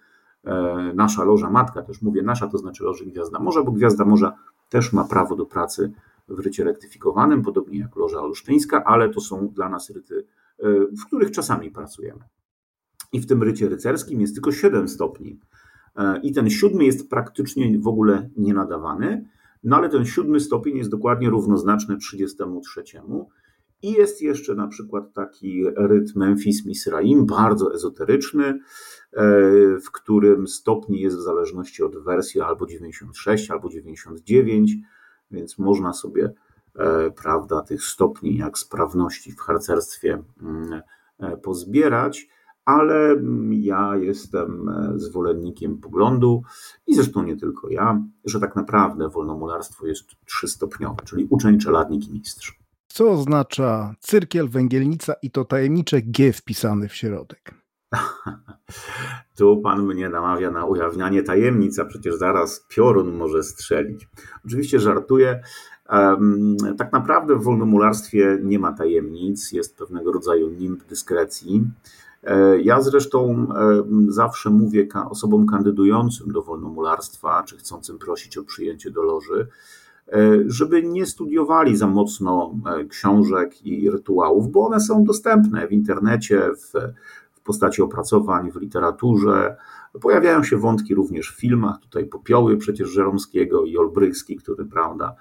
Nasza 0.94 1.24
loża 1.24 1.50
matka, 1.50 1.82
też 1.82 2.01
mówię 2.01 2.22
nasza, 2.22 2.48
to 2.48 2.58
znaczy 2.58 2.84
loży 2.84 3.06
Gwiazda 3.06 3.39
Morza, 3.39 3.63
bo 3.63 3.72
Gwiazda 3.72 4.06
Morza 4.06 4.36
też 4.70 4.94
ma 4.94 5.04
prawo 5.04 5.36
do 5.36 5.46
pracy 5.46 5.92
w 6.27 6.39
rycie 6.39 6.63
rektyfikowanym, 6.63 7.42
podobnie 7.42 7.80
jak 7.80 7.96
Loża 7.96 8.22
Olsztyńska, 8.22 8.84
ale 8.84 9.10
to 9.10 9.22
są 9.22 9.48
dla 9.48 9.70
nas 9.70 9.89
ryty, 9.89 10.25
e, 10.60 10.63
w 11.01 11.06
których 11.06 11.32
czasami 11.32 11.72
pracujemy. 11.72 12.24
I 13.14 13.20
w 13.20 13.26
tym 13.26 13.44
rycie 13.44 13.70
rycerskim 13.70 14.22
jest 14.22 14.34
tylko 14.34 14.52
7 14.52 14.88
stopni. 14.88 15.40
E, 15.96 16.20
I 16.24 16.34
ten 16.34 16.50
siódmy 16.50 16.86
jest 16.86 17.10
praktycznie 17.10 17.80
w 17.80 17.88
ogóle 17.88 18.30
nienadawany, 18.38 19.30
no 19.64 19.76
ale 19.76 19.90
ten 19.90 20.06
siódmy 20.06 20.40
stopień 20.40 20.78
jest 20.78 20.90
dokładnie 20.90 21.30
równoznaczny 21.30 21.98
33. 21.98 22.84
I 23.82 23.92
jest 23.92 24.22
jeszcze 24.22 24.56
na 24.56 24.68
przykład 24.68 25.14
taki 25.14 25.64
ryt 25.76 26.16
Memphis 26.16 26.66
Misraim, 26.66 27.26
bardzo 27.26 27.74
ezoteryczny, 27.74 28.46
e, 28.46 28.60
w 29.86 29.92
którym 29.92 30.48
stopni 30.48 31.02
jest 31.02 31.18
w 31.18 31.22
zależności 31.22 31.84
od 31.84 32.04
wersji 32.04 32.42
albo 32.42 32.66
96, 32.66 33.52
albo 33.52 33.70
99 33.70 34.78
więc 35.32 35.58
można 35.58 35.94
sobie, 35.94 36.34
e, 36.76 37.12
prawda, 37.12 37.62
tych 37.62 37.84
stopni 37.84 38.38
jak 38.38 38.58
sprawności 38.58 39.32
w 39.32 39.40
harcerstwie 39.40 40.24
mm, 40.42 40.82
pozbierać, 41.44 42.30
ale 42.68 43.22
ja 43.52 43.96
jestem 43.96 44.70
e, 44.70 45.00
zwolennikiem 45.00 45.78
poglądu 45.78 46.44
i 46.88 46.96
zresztą 46.96 47.24
nie 47.24 47.38
tylko 47.38 47.70
ja, 47.70 48.02
że 48.26 48.40
tak 48.40 48.56
naprawdę 48.56 49.10
wolnomularstwo 49.10 49.88
jest 49.88 50.10
trzystopniowe, 50.26 51.06
czyli 51.06 51.28
uczeń, 51.30 51.60
czeladnik 51.60 52.08
i 52.08 52.14
mistrz. 52.14 52.60
Co 52.88 53.12
oznacza 53.12 53.96
cyrkiel, 54.00 54.50
węgielnica 54.50 55.14
i 55.22 55.32
to 55.32 55.46
tajemnicze 55.46 56.02
G 56.02 56.34
wpisane 56.34 56.88
w 56.88 56.96
środek? 56.96 57.54
Tu 59.38 59.58
pan 59.58 59.86
mnie 59.86 60.10
namawia 60.10 60.52
na 60.52 60.66
ujawnianie 60.66 61.24
tajemnic, 61.24 61.80
a 61.80 61.86
przecież 61.86 62.16
zaraz 62.16 62.66
piorun 62.70 63.16
może 63.16 63.44
strzelić. 63.44 64.08
Oczywiście 64.46 64.80
żartuję. 64.80 65.42
Tak 66.78 66.94
naprawdę 66.94 67.36
w 67.36 67.44
wolnomularstwie 67.44 68.40
nie 68.44 68.60
ma 68.60 68.74
tajemnic, 68.74 69.52
jest 69.52 69.78
pewnego 69.78 70.12
rodzaju 70.12 70.50
nimb 70.50 70.84
dyskrecji. 70.84 71.64
E, 72.24 72.62
ja 72.62 72.82
zresztą 72.82 73.48
zawsze 74.08 74.50
mówię 74.50 74.88
osobom 75.10 75.48
kandydującym 75.48 76.32
do 76.32 76.42
wolnomularstwa, 76.42 77.44
czy 77.44 77.58
chcącym 77.58 78.00
prosić 78.00 78.38
o 78.38 78.44
przyjęcie 78.44 78.92
do 78.92 79.04
loży, 79.04 79.48
e, 80.08 80.20
żeby 80.48 80.84
nie 80.84 81.06
studiowali 81.06 81.78
za 81.78 81.88
mocno 81.88 82.56
e, 82.66 82.86
książek 82.86 83.66
i 83.66 83.92
rytuałów, 83.92 84.52
bo 84.52 84.66
one 84.66 84.80
są 84.80 85.04
dostępne 85.04 85.68
w 85.68 85.72
internecie, 85.72 86.42
w 86.58 86.98
postaci 87.48 87.82
opracowań 87.82 88.52
w 88.52 88.56
literaturze. 88.56 89.58
Pojawiają 90.02 90.44
się 90.44 90.58
wątki 90.58 90.96
również 90.96 91.32
w 91.32 91.40
filmach, 91.40 91.80
tutaj 91.80 92.06
Popioły 92.06 92.58
przecież 92.58 92.90
Żeromskiego 92.90 93.66
i 93.66 93.78
Olbrychski, 93.78 94.36
który, 94.36 94.66
prawda, 94.66 95.16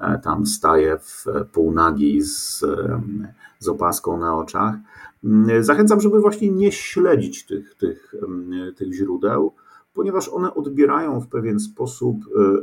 e, 0.00 0.18
tam 0.18 0.46
staje 0.46 0.98
w 0.98 1.24
półnagi 1.52 2.22
z, 2.22 2.62
e, 2.62 3.02
z 3.58 3.68
opaską 3.68 4.18
na 4.18 4.36
oczach. 4.36 4.74
Mm, 5.24 5.64
zachęcam, 5.64 6.00
żeby 6.00 6.20
właśnie 6.20 6.50
nie 6.50 6.72
śledzić 6.72 7.46
tych, 7.46 7.74
tych, 7.74 8.14
mm, 8.28 8.74
tych 8.74 8.92
źródeł, 8.92 9.54
ponieważ 9.94 10.28
one 10.28 10.54
odbierają 10.54 11.20
w 11.20 11.28
pewien 11.28 11.60
sposób 11.60 12.16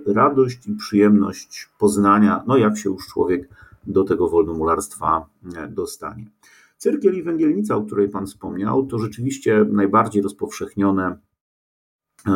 e, 0.07 0.13
radość 0.13 0.67
i 0.67 0.75
przyjemność 0.75 1.69
poznania, 1.79 2.43
no 2.47 2.57
jak 2.57 2.77
się 2.77 2.89
już 2.89 3.07
człowiek 3.07 3.50
do 3.88 4.03
tego 4.03 4.29
wolnomularstwa 4.29 5.25
dostanie. 5.69 6.29
Cyrkiel 6.77 7.15
i 7.15 7.24
węgielnica, 7.24 7.75
o 7.75 7.81
której 7.81 8.09
Pan 8.09 8.25
wspomniał, 8.25 8.85
to 8.85 9.00
rzeczywiście 9.00 9.65
najbardziej 9.71 10.21
rozpowszechnione 10.21 11.17
e, 12.27 12.31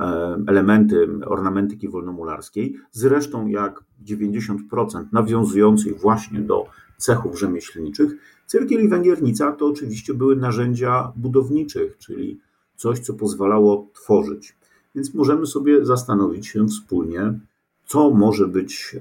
e, 0.00 0.36
elementy 0.46 1.08
ornamentyki 1.26 1.88
wolnomularskiej, 1.88 2.76
zresztą 2.90 3.46
jak 3.46 3.84
90% 4.04 5.04
nawiązujących 5.12 6.00
właśnie 6.00 6.40
do 6.40 6.66
cechów 7.02 7.38
rzemieślniczych. 7.38 8.12
Cyrkiel 8.46 8.84
i 8.84 8.88
węgiernica 8.88 9.52
to 9.52 9.66
oczywiście 9.66 10.14
były 10.14 10.36
narzędzia 10.36 11.12
budowniczych, 11.16 11.98
czyli 11.98 12.40
coś, 12.76 12.98
co 12.98 13.14
pozwalało 13.14 13.88
tworzyć. 13.94 14.56
Więc 14.94 15.14
możemy 15.14 15.46
sobie 15.46 15.84
zastanowić 15.84 16.46
się 16.46 16.66
wspólnie, 16.66 17.38
co 17.86 18.10
może 18.10 18.48
być, 18.48 18.96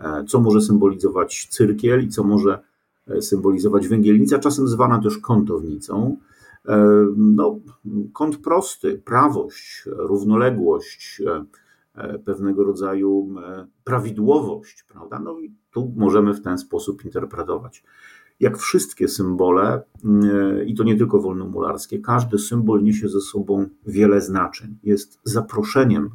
e, 0.00 0.24
co 0.28 0.40
może 0.40 0.60
symbolizować 0.60 1.46
cyrkiel 1.50 2.04
i 2.04 2.08
co 2.08 2.24
może 2.24 2.58
E, 3.10 3.22
symbolizować 3.22 3.88
węgielnica, 3.88 4.38
czasem 4.38 4.68
zwana 4.68 5.02
też 5.02 5.18
kątownicą. 5.18 6.16
E, 6.68 7.06
no, 7.16 7.58
kąt 8.12 8.36
prosty, 8.36 9.02
prawość, 9.04 9.84
równoległość, 9.86 11.22
pewnego 12.24 12.64
rodzaju 12.64 13.34
prawidłowość, 13.84 14.84
prawda? 14.92 15.18
No 15.18 15.40
i 15.40 15.54
tu 15.72 15.92
możemy 15.96 16.34
w 16.34 16.42
ten 16.42 16.58
sposób 16.58 17.04
interpretować. 17.04 17.84
Jak 18.40 18.58
wszystkie 18.58 19.08
symbole, 19.08 19.82
i 20.66 20.74
to 20.74 20.84
nie 20.84 20.96
tylko 20.96 21.20
wolnomularskie, 21.20 21.98
każdy 21.98 22.38
symbol 22.38 22.82
niesie 22.82 23.08
ze 23.08 23.20
sobą 23.20 23.66
wiele 23.86 24.20
znaczeń. 24.20 24.78
Jest 24.82 25.20
zaproszeniem 25.24 26.10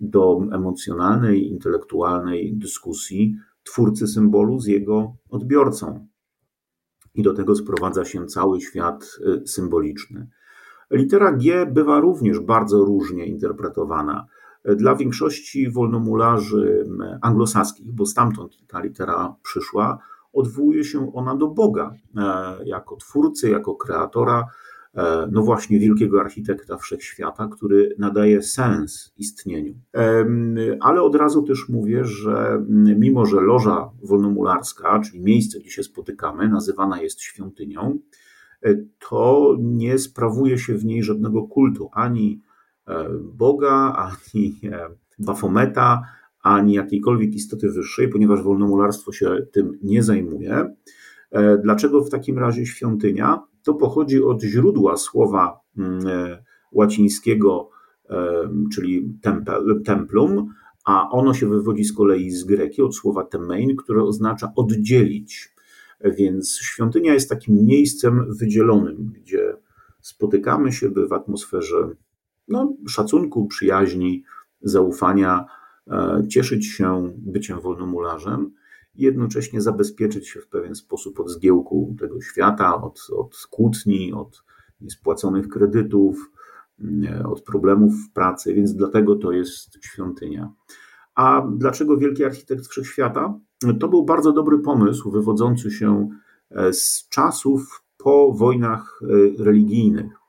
do 0.00 0.40
emocjonalnej, 0.52 1.48
intelektualnej 1.48 2.54
dyskusji 2.56 3.36
twórcy 3.62 4.06
symbolu 4.06 4.60
z 4.60 4.66
jego 4.66 5.16
odbiorcą 5.30 6.06
i 7.14 7.22
do 7.22 7.34
tego 7.34 7.56
sprowadza 7.56 8.04
się 8.04 8.26
cały 8.26 8.60
świat 8.60 9.18
symboliczny. 9.46 10.28
Litera 10.90 11.32
G 11.32 11.66
bywa 11.66 12.00
również 12.00 12.38
bardzo 12.38 12.84
różnie 12.84 13.26
interpretowana. 13.26 14.26
Dla 14.64 14.94
większości 14.94 15.70
wolnomularzy 15.70 16.86
anglosaskich, 17.22 17.92
bo 17.92 18.06
stamtąd 18.06 18.66
ta 18.66 18.80
litera 18.80 19.34
przyszła, 19.42 19.98
odwołuje 20.32 20.84
się 20.84 21.12
ona 21.14 21.36
do 21.36 21.48
Boga 21.48 21.94
e, 22.16 22.22
jako 22.64 22.96
twórcy, 22.96 23.50
jako 23.50 23.74
kreatora, 23.74 24.46
E, 24.94 25.28
no 25.32 25.42
właśnie 25.42 25.78
wielkiego 25.78 26.20
architekta 26.20 26.76
wszechświata, 26.76 27.48
który 27.48 27.94
nadaje 27.98 28.42
sens 28.42 29.12
istnieniu. 29.16 29.74
Ale 30.80 31.02
od 31.02 31.14
razu 31.14 31.42
też 31.42 31.68
mówię, 31.68 32.04
że 32.04 32.62
mimo, 32.98 33.26
że 33.26 33.40
loża 33.40 33.90
wolnomularska, 34.02 35.00
czyli 35.00 35.20
miejsce, 35.20 35.60
gdzie 35.60 35.70
się 35.70 35.82
spotykamy, 35.82 36.48
nazywana 36.48 37.02
jest 37.02 37.20
świątynią, 37.20 37.98
e, 38.62 38.74
to 39.08 39.56
nie 39.58 39.98
sprawuje 39.98 40.58
się 40.58 40.74
w 40.74 40.84
niej 40.84 41.02
żadnego 41.02 41.42
kultu, 41.42 41.90
ani 41.92 42.40
Boga, 43.22 43.94
ani 43.96 44.60
Bafometa, 45.18 46.02
ani 46.42 46.72
jakiejkolwiek 46.74 47.34
istoty 47.34 47.68
wyższej, 47.70 48.08
ponieważ 48.08 48.42
wolnomularstwo 48.42 49.12
się 49.12 49.46
tym 49.52 49.78
nie 49.82 50.02
zajmuje. 50.02 50.74
Dlaczego 51.62 52.04
w 52.04 52.10
takim 52.10 52.38
razie 52.38 52.66
świątynia? 52.66 53.50
to 53.62 53.74
pochodzi 53.74 54.22
od 54.22 54.42
źródła 54.42 54.96
słowa 54.96 55.60
mm, 55.78 56.06
e, 56.06 56.44
łacińskiego, 56.72 57.70
e, 58.10 58.50
czyli 58.74 59.18
templum, 59.84 60.54
a 60.84 61.10
ono 61.10 61.34
się 61.34 61.48
wywodzi 61.48 61.84
z 61.84 61.92
kolei 61.92 62.30
z 62.30 62.44
greki, 62.44 62.82
od 62.82 62.96
słowa 62.96 63.24
temein, 63.24 63.76
które 63.76 64.02
oznacza 64.02 64.52
oddzielić. 64.56 65.54
Więc 66.04 66.58
świątynia 66.58 67.14
jest 67.14 67.28
takim 67.28 67.64
miejscem 67.64 68.34
wydzielonym, 68.34 69.12
gdzie 69.14 69.56
spotykamy 70.00 70.72
się, 70.72 70.90
by 70.90 71.08
w 71.08 71.12
atmosferze 71.12 71.90
no, 72.50 72.76
szacunku, 72.88 73.46
przyjaźni, 73.46 74.24
zaufania 74.62 75.46
e, 75.90 76.22
cieszyć 76.28 76.66
się 76.66 77.12
byciem 77.16 77.60
wolnomularzem 77.60 78.52
i 78.94 79.02
jednocześnie 79.02 79.60
zabezpieczyć 79.60 80.28
się 80.28 80.40
w 80.40 80.48
pewien 80.48 80.74
sposób 80.74 81.20
od 81.20 81.30
zgiełku 81.30 81.96
tego 81.98 82.20
świata, 82.20 82.82
od, 82.82 83.06
od 83.16 83.46
kłótni, 83.50 84.12
od 84.12 84.44
niespłaconych 84.80 85.48
kredytów, 85.48 86.30
od 87.24 87.42
problemów 87.42 87.92
w 87.94 88.12
pracy, 88.12 88.54
więc 88.54 88.74
dlatego 88.74 89.16
to 89.16 89.32
jest 89.32 89.84
świątynia. 89.84 90.52
A 91.14 91.46
dlaczego 91.56 91.96
wielki 91.96 92.24
architekt 92.24 92.66
wszechświata? 92.66 93.38
To 93.80 93.88
był 93.88 94.04
bardzo 94.04 94.32
dobry 94.32 94.58
pomysł 94.58 95.10
wywodzący 95.10 95.70
się 95.70 96.08
e, 96.50 96.72
z 96.72 97.08
czasów 97.08 97.84
po 97.96 98.32
wojnach 98.32 99.00
e, 99.02 99.44
religijnych. 99.44 100.19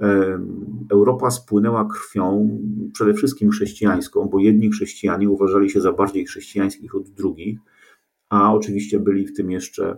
E, 0.00 0.40
Europa 0.90 1.30
spłynęła 1.30 1.88
krwią 1.88 2.58
przede 2.92 3.14
wszystkim 3.14 3.50
chrześcijańską, 3.50 4.28
bo 4.28 4.38
jedni 4.38 4.70
chrześcijanie 4.70 5.30
uważali 5.30 5.70
się 5.70 5.80
za 5.80 5.92
bardziej 5.92 6.26
chrześcijańskich 6.26 6.94
od 6.94 7.10
drugich, 7.10 7.58
a 8.28 8.54
oczywiście 8.54 9.00
byli 9.00 9.26
w 9.26 9.36
tym 9.36 9.50
jeszcze 9.50 9.96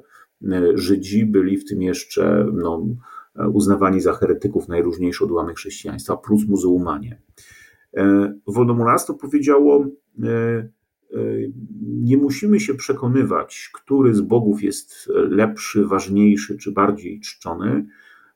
Żydzi, 0.75 1.27
byli 1.27 1.59
w 1.59 1.65
tym 1.65 1.83
jeszcze 1.83 2.47
no, 2.53 2.87
uznawani 3.53 4.01
za 4.01 4.13
heretyków 4.13 4.69
najróżniejsze 4.69 5.25
odłamy 5.25 5.55
chrześcijaństwa, 5.55 6.17
plus 6.17 6.49
muzułmanie. 6.49 7.23
Wolnomularstwo 8.47 9.15
powiedziało, 9.15 9.87
nie 11.83 12.17
musimy 12.17 12.61
się 12.61 12.75
przekonywać, 12.75 13.71
który 13.75 14.15
z 14.15 14.21
bogów 14.21 14.63
jest 14.63 15.09
lepszy, 15.15 15.87
ważniejszy 15.87 16.57
czy 16.59 16.73
bardziej 16.73 17.21
czczony. 17.21 17.87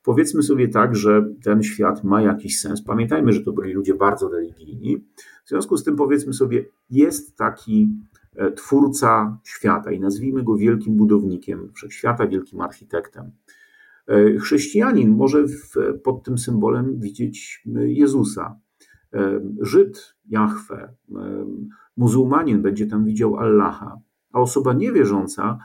Powiedzmy 0.06 0.42
sobie 0.42 0.68
tak, 0.68 0.96
że 0.96 1.34
ten 1.42 1.62
świat 1.62 2.04
ma 2.04 2.22
jakiś 2.22 2.60
sens. 2.60 2.82
Pamiętajmy, 2.82 3.32
że 3.32 3.40
to 3.40 3.52
byli 3.52 3.72
ludzie 3.72 3.94
bardzo 3.94 4.28
religijni. 4.28 4.96
W 5.44 5.48
związku 5.48 5.76
z 5.76 5.84
tym 5.84 5.96
powiedzmy 5.96 6.32
sobie, 6.32 6.64
jest 6.90 7.36
taki 7.36 7.88
e, 8.36 8.52
twórca 8.52 9.38
świata 9.44 9.92
i 9.92 10.00
nazwijmy 10.00 10.42
go 10.42 10.56
wielkim 10.56 10.96
budownikiem 10.96 11.72
wszechświata, 11.74 12.26
wielkim 12.26 12.60
architektem. 12.60 13.30
E, 14.06 14.38
chrześcijanin 14.38 15.16
może 15.16 15.44
w, 15.46 15.74
pod 16.04 16.22
tym 16.22 16.38
symbolem 16.38 17.00
widzieć 17.00 17.64
Jezusa. 17.76 18.58
E, 19.14 19.40
Żyd 19.60 20.14
Jahwe, 20.28 20.94
muzułmanin 21.96 22.62
będzie 22.62 22.86
tam 22.86 23.04
widział 23.04 23.36
Allaha, 23.36 24.00
a 24.32 24.40
osoba 24.40 24.72
niewierząca 24.72 25.58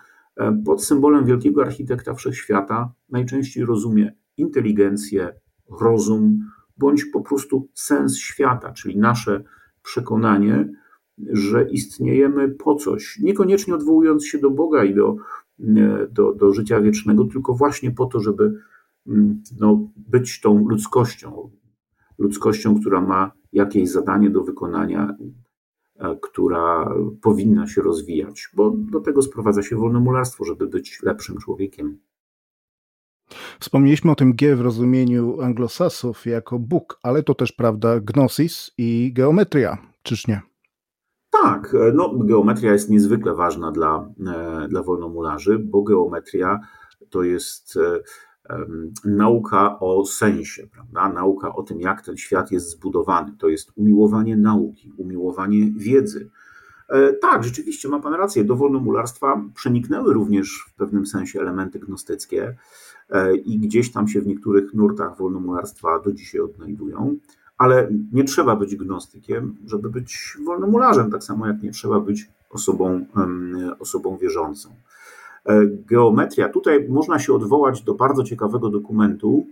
pod 0.65 0.83
symbolem 0.83 1.25
wielkiego 1.25 1.61
architekta 1.61 2.13
wszechświata 2.13 2.93
najczęściej 3.09 3.65
rozumie 3.65 4.20
inteligencję, 4.41 5.33
rozum, 5.81 6.39
bądź 6.77 7.05
po 7.05 7.21
prostu 7.21 7.69
sens 7.73 8.17
świata, 8.17 8.73
czyli 8.73 8.97
nasze 8.97 9.43
przekonanie, 9.83 10.69
że 11.17 11.69
istniejemy 11.69 12.49
po 12.49 12.75
coś, 12.75 13.19
niekoniecznie 13.19 13.75
odwołując 13.75 14.25
się 14.25 14.37
do 14.37 14.49
Boga 14.49 14.83
i 14.83 14.95
do, 14.95 15.15
e, 15.59 16.07
do, 16.11 16.33
do 16.33 16.53
życia 16.53 16.81
wiecznego, 16.81 17.25
tylko 17.25 17.53
właśnie 17.53 17.91
po 17.91 18.05
to, 18.05 18.19
żeby 18.19 18.53
mm, 19.07 19.43
no, 19.59 19.87
być 19.97 20.41
tą 20.41 20.67
ludzkością, 20.67 21.49
ludzkością, 22.17 22.79
która 22.79 23.01
ma 23.01 23.31
jakieś 23.53 23.89
zadanie 23.89 24.29
do 24.29 24.43
wykonania, 24.43 25.15
E, 26.01 26.15
która 26.21 26.93
powinna 27.21 27.67
się 27.67 27.81
rozwijać, 27.81 28.49
bo 28.53 28.71
do 28.75 28.99
tego 28.99 29.21
sprowadza 29.21 29.61
się 29.61 29.75
wolnomularstwo, 29.75 30.45
żeby 30.45 30.67
być 30.67 31.03
lepszym 31.03 31.37
człowiekiem. 31.37 31.97
Wspomnieliśmy 33.61 34.11
o 34.11 34.15
tym 34.15 34.33
G 34.33 34.55
w 34.55 34.61
rozumieniu 34.61 35.41
anglosasów 35.41 36.25
jako 36.25 36.59
Bóg, 36.59 36.99
ale 37.03 37.23
to 37.23 37.35
też 37.35 37.51
prawda 37.51 37.99
gnosis 37.99 38.71
i 38.77 39.13
geometria, 39.13 39.77
czyż 40.03 40.27
nie? 40.27 40.41
Tak, 41.29 41.75
e, 41.75 41.91
no, 41.93 42.13
geometria 42.15 42.73
jest 42.73 42.89
niezwykle 42.89 43.33
ważna 43.35 43.71
dla, 43.71 44.09
e, 44.27 44.67
dla 44.67 44.83
wolnomularzy, 44.83 45.59
bo 45.59 45.83
geometria 45.83 46.59
to 47.09 47.23
jest 47.23 47.79
nauka 49.05 49.79
o 49.79 50.05
sensie, 50.05 50.67
prawda? 50.67 51.09
nauka 51.09 51.55
o 51.55 51.63
tym, 51.63 51.81
jak 51.81 52.01
ten 52.01 52.17
świat 52.17 52.51
jest 52.51 52.69
zbudowany. 52.69 53.35
To 53.39 53.49
jest 53.49 53.71
umiłowanie 53.75 54.37
nauki, 54.37 54.91
umiłowanie 54.97 55.71
wiedzy. 55.77 56.29
E, 56.91 57.13
tak, 57.13 57.43
rzeczywiście 57.43 57.89
ma 57.89 57.99
Pan 57.99 58.13
rację. 58.13 58.43
Do 58.43 58.55
wolnomularstwa 58.55 59.41
przeniknęły 59.55 60.13
również 60.13 60.65
w 60.69 60.73
pewnym 60.75 61.05
sensie 61.05 61.39
elementy 61.39 61.79
gnostyckie 61.79 62.55
e, 63.09 63.35
i 63.35 63.59
gdzieś 63.59 63.91
tam 63.91 64.07
się 64.07 64.21
w 64.21 64.27
niektórych 64.27 64.73
nurtach 64.73 65.17
wolnomularstwa 65.17 65.99
do 65.99 66.11
dzisiaj 66.11 66.41
odnajdują. 66.41 67.15
Ale 67.57 67.89
nie 68.11 68.23
trzeba 68.23 68.55
być 68.55 68.75
gnostykiem, 68.75 69.55
żeby 69.65 69.89
być 69.89 70.37
wolnomularzem, 70.45 71.11
tak 71.11 71.23
samo 71.23 71.47
jak 71.47 71.63
nie 71.63 71.71
trzeba 71.71 71.99
być 71.99 72.29
osobą, 72.49 73.05
osobą 73.79 74.17
wierzącą. 74.17 74.69
E, 75.45 75.65
geometria. 75.65 76.49
Tutaj 76.49 76.89
można 76.89 77.19
się 77.19 77.33
odwołać 77.33 77.81
do 77.81 77.93
bardzo 77.93 78.23
ciekawego 78.23 78.69
dokumentu. 78.69 79.47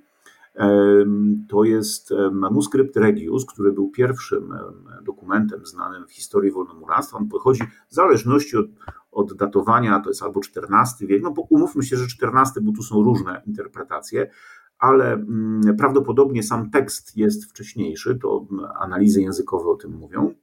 To 1.49 1.63
jest 1.63 2.13
manuskrypt 2.31 2.97
Regius, 2.97 3.45
który 3.45 3.71
był 3.71 3.89
pierwszym 3.89 4.53
dokumentem 5.01 5.65
znanym 5.65 6.07
w 6.07 6.11
historii 6.11 6.51
wolnomurarstwa. 6.51 7.17
On 7.17 7.27
pochodzi 7.27 7.63
w 7.89 7.93
zależności 7.93 8.57
od, 8.57 8.65
od 9.11 9.33
datowania, 9.33 9.99
to 9.99 10.09
jest 10.09 10.23
albo 10.23 10.39
XIV 10.39 11.07
wiek, 11.07 11.23
no 11.23 11.31
bo 11.31 11.41
umówmy 11.41 11.83
się, 11.83 11.97
że 11.97 12.05
XIV, 12.05 12.61
bo 12.61 12.71
tu 12.71 12.83
są 12.83 13.03
różne 13.03 13.41
interpretacje, 13.45 14.31
ale 14.79 15.13
mm, 15.13 15.77
prawdopodobnie 15.77 16.43
sam 16.43 16.69
tekst 16.69 17.17
jest 17.17 17.45
wcześniejszy, 17.45 18.19
to 18.21 18.47
analizy 18.79 19.21
językowe 19.21 19.69
o 19.69 19.75
tym 19.75 19.91
mówią. 19.91 20.33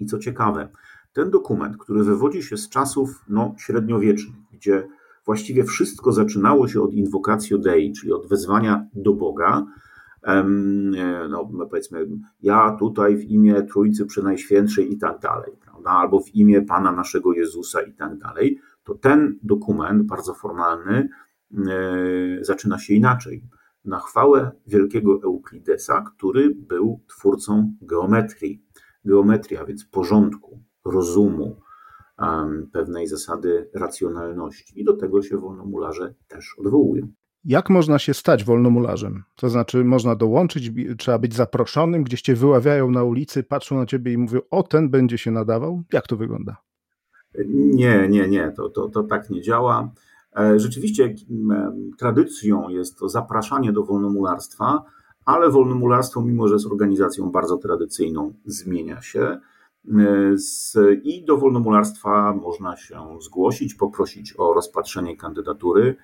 I 0.00 0.06
co 0.06 0.18
ciekawe, 0.18 0.68
ten 1.12 1.30
dokument, 1.30 1.76
który 1.76 2.04
wywodzi 2.04 2.42
się 2.42 2.56
z 2.56 2.68
czasów 2.68 3.24
no, 3.28 3.54
średniowiecznych, 3.58 4.36
gdzie 4.52 4.88
właściwie 5.28 5.64
wszystko 5.64 6.12
zaczynało 6.12 6.68
się 6.68 6.82
od 6.82 6.92
invocacio 6.92 7.58
Dei, 7.58 7.92
czyli 7.92 8.12
od 8.12 8.28
wezwania 8.28 8.86
do 8.94 9.14
Boga, 9.14 9.66
no, 11.28 11.50
powiedzmy, 11.70 12.06
ja 12.40 12.76
tutaj 12.78 13.16
w 13.16 13.22
imię 13.22 13.62
Trójcy 13.62 14.06
Przenajświętszej 14.06 14.92
i 14.92 14.98
tak 14.98 15.18
dalej, 15.18 15.52
prawda? 15.64 15.90
albo 15.90 16.20
w 16.20 16.34
imię 16.34 16.62
Pana 16.62 16.92
naszego 16.92 17.32
Jezusa 17.32 17.82
i 17.82 17.92
tak 17.92 18.18
dalej, 18.18 18.58
to 18.84 18.94
ten 18.94 19.38
dokument, 19.42 20.02
bardzo 20.02 20.34
formalny, 20.34 21.08
e, 21.52 21.58
zaczyna 22.40 22.78
się 22.78 22.94
inaczej. 22.94 23.44
Na 23.84 23.98
chwałę 23.98 24.50
wielkiego 24.66 25.20
Euklidesa, 25.22 26.02
który 26.02 26.54
był 26.54 27.00
twórcą 27.08 27.74
geometrii. 27.82 28.64
Geometria, 29.04 29.64
więc 29.64 29.84
porządku, 29.84 30.62
rozumu, 30.84 31.60
pewnej 32.72 33.06
zasady 33.06 33.70
racjonalności. 33.74 34.80
I 34.80 34.84
do 34.84 34.96
tego 34.96 35.22
się 35.22 35.36
wolnomularze 35.36 36.14
też 36.28 36.54
odwołują. 36.58 37.08
Jak 37.44 37.70
można 37.70 37.98
się 37.98 38.14
stać 38.14 38.44
wolnomularzem? 38.44 39.22
To 39.36 39.48
znaczy, 39.48 39.84
można 39.84 40.16
dołączyć, 40.16 40.70
trzeba 40.98 41.18
być 41.18 41.34
zaproszonym, 41.34 42.04
gdzieś 42.04 42.22
cię 42.22 42.34
wyławiają 42.34 42.90
na 42.90 43.04
ulicy, 43.04 43.42
patrzą 43.42 43.76
na 43.76 43.86
ciebie 43.86 44.12
i 44.12 44.18
mówią: 44.18 44.40
O, 44.50 44.62
ten 44.62 44.90
będzie 44.90 45.18
się 45.18 45.30
nadawał? 45.30 45.82
Jak 45.92 46.06
to 46.06 46.16
wygląda? 46.16 46.56
Nie, 47.48 48.08
nie, 48.08 48.28
nie, 48.28 48.52
to, 48.56 48.68
to, 48.68 48.88
to 48.88 49.02
tak 49.02 49.30
nie 49.30 49.42
działa. 49.42 49.90
E, 50.36 50.60
rzeczywiście 50.60 51.14
tradycją 51.98 52.68
jest 52.68 52.98
to 52.98 53.08
zapraszanie 53.08 53.72
do 53.72 53.84
wolnomularstwa, 53.84 54.84
ale 55.24 55.50
wolnomularstwo, 55.50 56.22
mimo 56.22 56.48
że 56.48 56.54
jest 56.54 56.66
organizacją 56.66 57.30
bardzo 57.30 57.56
tradycyjną, 57.56 58.34
zmienia 58.44 59.02
się. 59.02 59.40
Z, 60.34 60.76
I 61.02 61.24
do 61.24 61.36
wolnomularstwa 61.36 62.34
można 62.34 62.76
się 62.76 63.18
zgłosić, 63.20 63.74
poprosić 63.74 64.34
o 64.38 64.52
rozpatrzenie 64.54 65.16
kandydatury. 65.16 65.96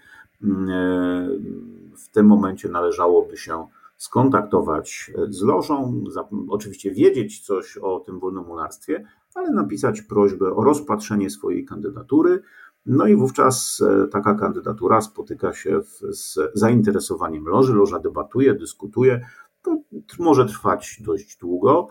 W 1.97 2.09
tym 2.13 2.27
momencie 2.27 2.69
należałoby 2.69 3.37
się 3.37 3.67
skontaktować 3.97 5.13
z 5.29 5.43
lożą, 5.43 6.05
oczywiście 6.49 6.91
wiedzieć 6.91 7.41
coś 7.41 7.77
o 7.77 8.01
tym 8.01 8.19
wolnomularstwie, 8.21 9.05
ale 9.35 9.51
napisać 9.51 10.03
prośbę 10.03 10.55
o 10.55 10.65
rozpatrzenie 10.65 11.31
swojej 11.31 11.65
kandydatury. 11.65 12.43
No 12.87 13.07
i 13.07 13.17
wówczas 13.17 13.83
e, 14.05 14.09
taka 14.09 14.35
kandydatura 14.35 15.01
spotyka 15.01 15.53
się 15.53 15.83
z 16.11 16.39
zainteresowaniem 16.55 17.45
loży. 17.45 17.75
Loża 17.75 17.99
debatuje, 17.99 18.55
dyskutuje, 18.55 19.27
to 19.65 19.77
może 20.19 20.47
trwać 20.47 21.03
dość 21.05 21.37
długo. 21.37 21.89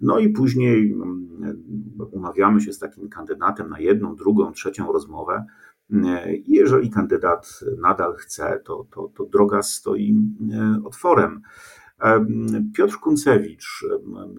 No 0.00 0.18
i 0.18 0.28
później 0.28 0.92
mm, 0.92 1.62
umawiamy 2.12 2.60
się 2.60 2.72
z 2.72 2.78
takim 2.78 3.08
kandydatem 3.08 3.68
na 3.68 3.80
jedną, 3.80 4.16
drugą, 4.16 4.52
trzecią 4.52 4.92
rozmowę. 4.92 5.44
I 6.44 6.52
jeżeli 6.52 6.90
kandydat 6.90 7.60
nadal 7.78 8.14
chce, 8.14 8.60
to, 8.64 8.86
to, 8.90 9.10
to 9.16 9.26
droga 9.26 9.62
stoi 9.62 10.16
e, 10.52 10.80
otworem. 10.84 11.42
Piotr 12.76 12.96
Kuncewicz, 12.96 13.84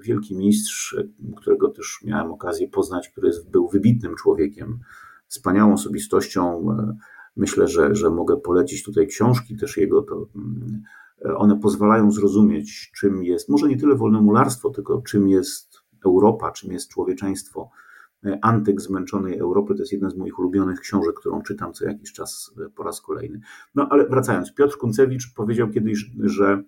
wielki 0.01 0.35
mistrz, 0.35 0.95
którego 1.37 1.69
też 1.69 1.99
miałem 2.05 2.31
okazję 2.31 2.69
poznać, 2.69 3.09
który 3.09 3.31
był 3.51 3.69
wybitnym 3.69 4.15
człowiekiem, 4.15 4.79
wspaniałą 5.27 5.73
osobistością, 5.73 6.67
myślę, 7.35 7.67
że, 7.67 7.95
że 7.95 8.09
mogę 8.09 8.37
polecić 8.37 8.83
tutaj 8.83 9.07
książki 9.07 9.57
też 9.57 9.77
jego, 9.77 10.01
to 10.01 10.27
mm, 10.35 10.83
one 11.37 11.59
pozwalają 11.59 12.11
zrozumieć, 12.11 12.91
czym 12.95 13.23
jest, 13.23 13.49
może 13.49 13.67
nie 13.67 13.77
tyle 13.77 13.95
wolnomularstwo, 13.95 14.69
tylko 14.69 15.01
czym 15.01 15.27
jest 15.27 15.81
Europa, 16.05 16.51
czym 16.51 16.71
jest 16.71 16.89
człowieczeństwo. 16.89 17.69
Antyk 18.41 18.81
zmęczonej 18.81 19.37
Europy 19.37 19.75
to 19.75 19.79
jest 19.79 19.91
jedna 19.91 20.09
z 20.09 20.17
moich 20.17 20.39
ulubionych 20.39 20.79
książek, 20.79 21.15
którą 21.15 21.41
czytam 21.41 21.73
co 21.73 21.85
jakiś 21.85 22.13
czas 22.13 22.55
po 22.75 22.83
raz 22.83 23.01
kolejny. 23.01 23.39
No 23.75 23.87
ale 23.89 24.07
wracając, 24.07 24.53
Piotr 24.53 24.77
Kuncewicz 24.77 25.33
powiedział 25.33 25.69
kiedyś, 25.69 26.11
że 26.19 26.63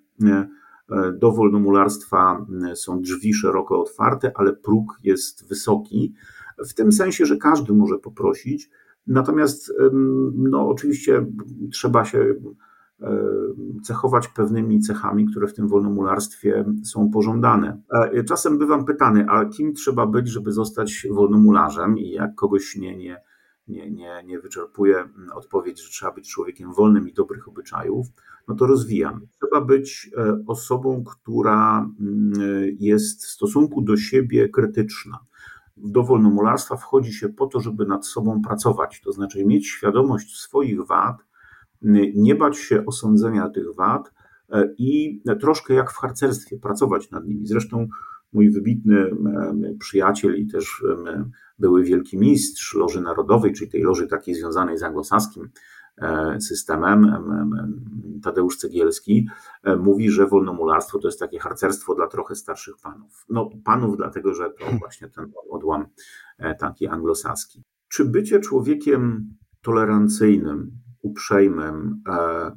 do 1.20 1.32
wolnomularstwa 1.32 2.46
są 2.76 3.02
drzwi 3.02 3.34
szeroko 3.34 3.82
otwarte, 3.82 4.32
ale 4.36 4.54
próg 4.54 5.00
jest 5.04 5.50
wysoki, 5.50 6.14
w 6.70 6.74
tym 6.74 6.92
sensie, 6.92 7.26
że 7.26 7.38
każdy 7.38 7.74
może 7.74 7.98
poprosić. 7.98 8.70
Natomiast 9.08 9.74
no, 10.34 10.70
oczywiście 10.70 11.26
trzeba 11.72 12.06
się 12.06 12.36
cechować 13.84 14.28
pewnymi 14.28 14.80
cechami, 14.80 15.26
które 15.26 15.48
w 15.48 15.54
tym 15.54 15.68
wolnomularstwie 15.68 16.66
są 16.84 17.10
pożądane. 17.10 17.82
E, 17.94 18.24
czasem 18.24 18.58
bywam 18.58 18.86
pytany, 18.86 19.26
a 19.30 19.46
kim 19.46 19.74
trzeba 19.74 20.08
być, 20.08 20.28
żeby 20.28 20.52
zostać 20.52 21.08
wolnomularzem 21.12 21.98
i 21.98 22.12
jak 22.12 22.36
kogoś 22.36 22.76
nie, 22.76 22.98
nie, 22.98 23.22
nie, 23.68 23.92
nie, 23.92 24.24
nie 24.26 24.40
wyczerpuje 24.40 25.10
odpowiedź, 25.34 25.84
że 25.84 25.90
trzeba 25.90 26.12
być 26.12 26.30
człowiekiem 26.30 26.74
wolnym 26.74 27.10
i 27.10 27.14
dobrych 27.14 27.48
obyczajów, 27.48 28.08
no 28.48 28.56
to 28.56 28.68
rozwijam. 28.68 29.22
Trzeba 29.42 29.62
być 29.62 30.12
e, 30.18 30.44
osobą, 30.48 31.04
która 31.04 31.90
mm, 32.00 32.34
jest 32.80 33.26
w 33.26 33.30
stosunku 33.30 33.82
do 33.82 33.98
siebie 33.98 34.50
krytyczna. 34.50 35.20
Do 35.78 36.04
wolnomularstwa 36.04 36.78
wchodzi 36.78 37.14
się 37.14 37.30
po 37.30 37.48
to, 37.48 37.60
żeby 37.60 37.86
nad 37.86 38.08
sobą 38.08 38.42
pracować, 38.42 39.02
to 39.02 39.12
znaczy 39.12 39.46
mieć 39.46 39.68
świadomość 39.68 40.38
swoich 40.38 40.86
wad, 40.86 41.29
nie 42.16 42.36
bać 42.36 42.58
się 42.58 42.86
osądzenia 42.86 43.50
tych 43.50 43.76
wad 43.76 44.14
e, 44.50 44.74
i 44.78 45.22
troszkę 45.42 45.74
jak 45.74 45.92
w 45.92 45.98
harcerstwie 45.98 46.60
pracować 46.60 47.12
nad 47.12 47.26
nimi. 47.26 47.48
Zresztą 47.48 47.88
mój 48.34 48.52
wybitny 48.52 49.12
przyjaciel 49.80 50.36
i 50.36 50.48
też 50.48 50.84
były 51.60 51.84
wielki 51.84 52.18
mistrz 52.18 52.76
Loży 52.76 53.02
Narodowej, 53.02 53.54
czyli 53.54 53.72
tej 53.72 53.82
loży 53.82 54.08
takiej 54.08 54.36
związanej 54.36 54.78
z 54.78 54.84
anglosaskim 54.84 55.50
e, 55.98 56.42
systemem, 56.42 57.08
Tadeusz 58.24 58.58
Cegielski, 58.58 59.28
e, 59.64 59.76
mówi, 59.76 60.10
że 60.10 60.28
wolnomularstwo 60.28 61.00
to 61.00 61.08
jest 61.08 61.20
takie 61.20 61.40
harcerstwo 61.40 61.96
dla 61.96 62.08
trochę 62.08 62.36
starszych 62.36 62.76
panów. 62.84 63.26
No, 63.30 63.50
panów, 63.66 63.98
dlatego 63.98 64.34
że 64.34 64.50
to 64.50 64.66
właśnie 64.80 65.10
ten 65.10 65.32
odłam 65.50 65.86
taki 66.60 66.88
anglosaski. 66.88 67.64
Czy 67.88 68.06
bycie 68.06 68.40
człowiekiem 68.40 69.30
tolerancyjnym, 69.62 70.72
uprzejmym, 71.02 72.02
e, 72.08 72.52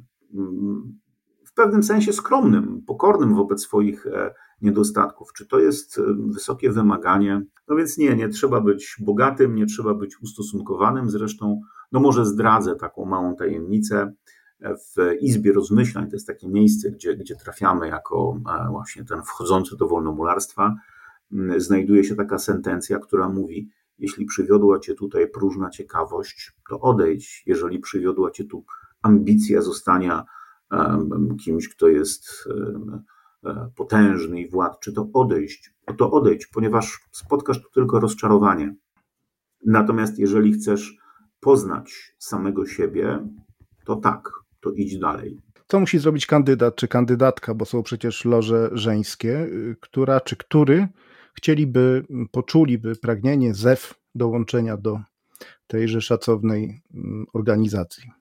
w 1.45 1.53
pewnym 1.53 1.83
sensie 1.83 2.13
skromnym, 2.13 2.81
pokornym 2.87 3.35
wobec 3.35 3.61
swoich 3.61 4.07
e, 4.07 4.33
niedostatków. 4.61 5.33
Czy 5.33 5.47
to 5.47 5.59
jest 5.59 5.99
e, 5.99 6.01
wysokie 6.17 6.71
wymaganie? 6.71 7.41
No 7.67 7.75
więc 7.75 7.97
nie, 7.97 8.15
nie 8.15 8.29
trzeba 8.29 8.61
być 8.61 8.95
bogatym, 8.99 9.55
nie 9.55 9.65
trzeba 9.65 9.93
być 9.93 10.21
ustosunkowanym. 10.21 11.09
Zresztą, 11.09 11.61
no 11.91 11.99
może 11.99 12.25
zdradzę 12.25 12.75
taką 12.75 13.05
małą 13.05 13.35
tajemnicę. 13.35 14.13
W 14.61 15.13
Izbie 15.21 15.53
Rozmyślań, 15.53 16.09
to 16.09 16.15
jest 16.15 16.27
takie 16.27 16.49
miejsce, 16.49 16.91
gdzie, 16.91 17.17
gdzie 17.17 17.35
trafiamy 17.35 17.87
jako 17.87 18.39
właśnie 18.71 19.05
ten 19.05 19.23
wchodzący 19.23 19.77
do 19.77 19.87
wolnomularstwa, 19.87 20.75
znajduje 21.57 22.03
się 22.03 22.15
taka 22.15 22.37
sentencja, 22.37 22.99
która 22.99 23.29
mówi: 23.29 23.69
jeśli 24.03 24.25
przywiodła 24.25 24.79
cię 24.79 24.93
tutaj 24.93 25.29
próżna 25.29 25.69
ciekawość, 25.69 26.51
to 26.69 26.79
odejdź. 26.79 27.43
Jeżeli 27.45 27.79
przywiodła 27.79 28.31
cię 28.31 28.43
tu 28.43 28.65
ambicja 29.01 29.61
zostania 29.61 30.25
kimś, 31.43 31.69
kto 31.69 31.87
jest 31.87 32.49
e, 33.45 33.69
potężny 33.75 34.41
i 34.41 34.49
władczy, 34.49 34.93
to 34.93 35.09
odejść. 35.13 35.73
To 35.97 36.11
odejdź, 36.11 36.47
ponieważ 36.47 36.99
spotkasz 37.11 37.61
tu 37.61 37.69
tylko 37.69 37.99
rozczarowanie. 37.99 38.75
Natomiast 39.65 40.19
jeżeli 40.19 40.53
chcesz 40.53 40.97
poznać 41.39 42.15
samego 42.19 42.65
siebie, 42.65 43.27
to 43.85 43.95
tak, 43.95 44.29
to 44.61 44.71
idź 44.71 44.99
dalej. 44.99 45.41
Co 45.67 45.79
musi 45.79 45.99
zrobić 45.99 46.25
kandydat 46.25 46.75
czy 46.75 46.87
kandydatka, 46.87 47.53
bo 47.53 47.65
są 47.65 47.83
przecież 47.83 48.25
loże 48.25 48.69
żeńskie, 48.73 49.39
y, 49.39 49.75
która 49.81 50.21
czy 50.21 50.35
który 50.35 50.87
chcieliby, 51.33 52.05
poczuliby 52.31 52.95
pragnienie 52.95 53.53
zew 53.53 53.93
dołączenia 54.15 54.77
do 54.77 54.99
tejże 55.67 56.01
szacownej 56.01 56.81
mm, 56.93 57.25
organizacji. 57.33 58.11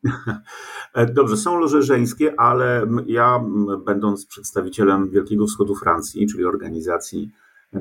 Dobrze, 1.14 1.36
są 1.36 1.58
loże 1.58 1.82
żeńskie, 1.82 2.40
ale 2.40 2.86
ja, 3.06 3.44
będąc 3.84 4.26
przedstawicielem 4.26 5.10
Wielkiego 5.10 5.46
Wschodu 5.46 5.74
Francji, 5.74 6.26
czyli 6.26 6.44
organizacji, 6.44 7.30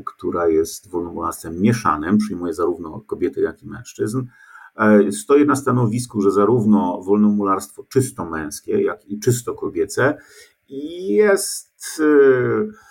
która 0.05 0.47
jest 0.47 0.89
wolnomularstwem 0.89 1.61
mieszanym, 1.61 2.17
przyjmuje 2.17 2.53
zarówno 2.53 2.99
kobiety, 2.99 3.41
jak 3.41 3.63
i 3.63 3.67
mężczyzn, 3.67 4.23
e, 4.75 5.11
stoję 5.11 5.45
na 5.45 5.55
stanowisku, 5.55 6.21
że 6.21 6.31
zarówno 6.31 7.01
wolnomularstwo 7.01 7.83
czysto 7.83 8.25
męskie, 8.25 8.81
jak 8.81 9.05
i 9.05 9.19
czysto 9.19 9.53
kobiece 9.53 10.17
jest 10.69 12.01
e, 12.01 12.90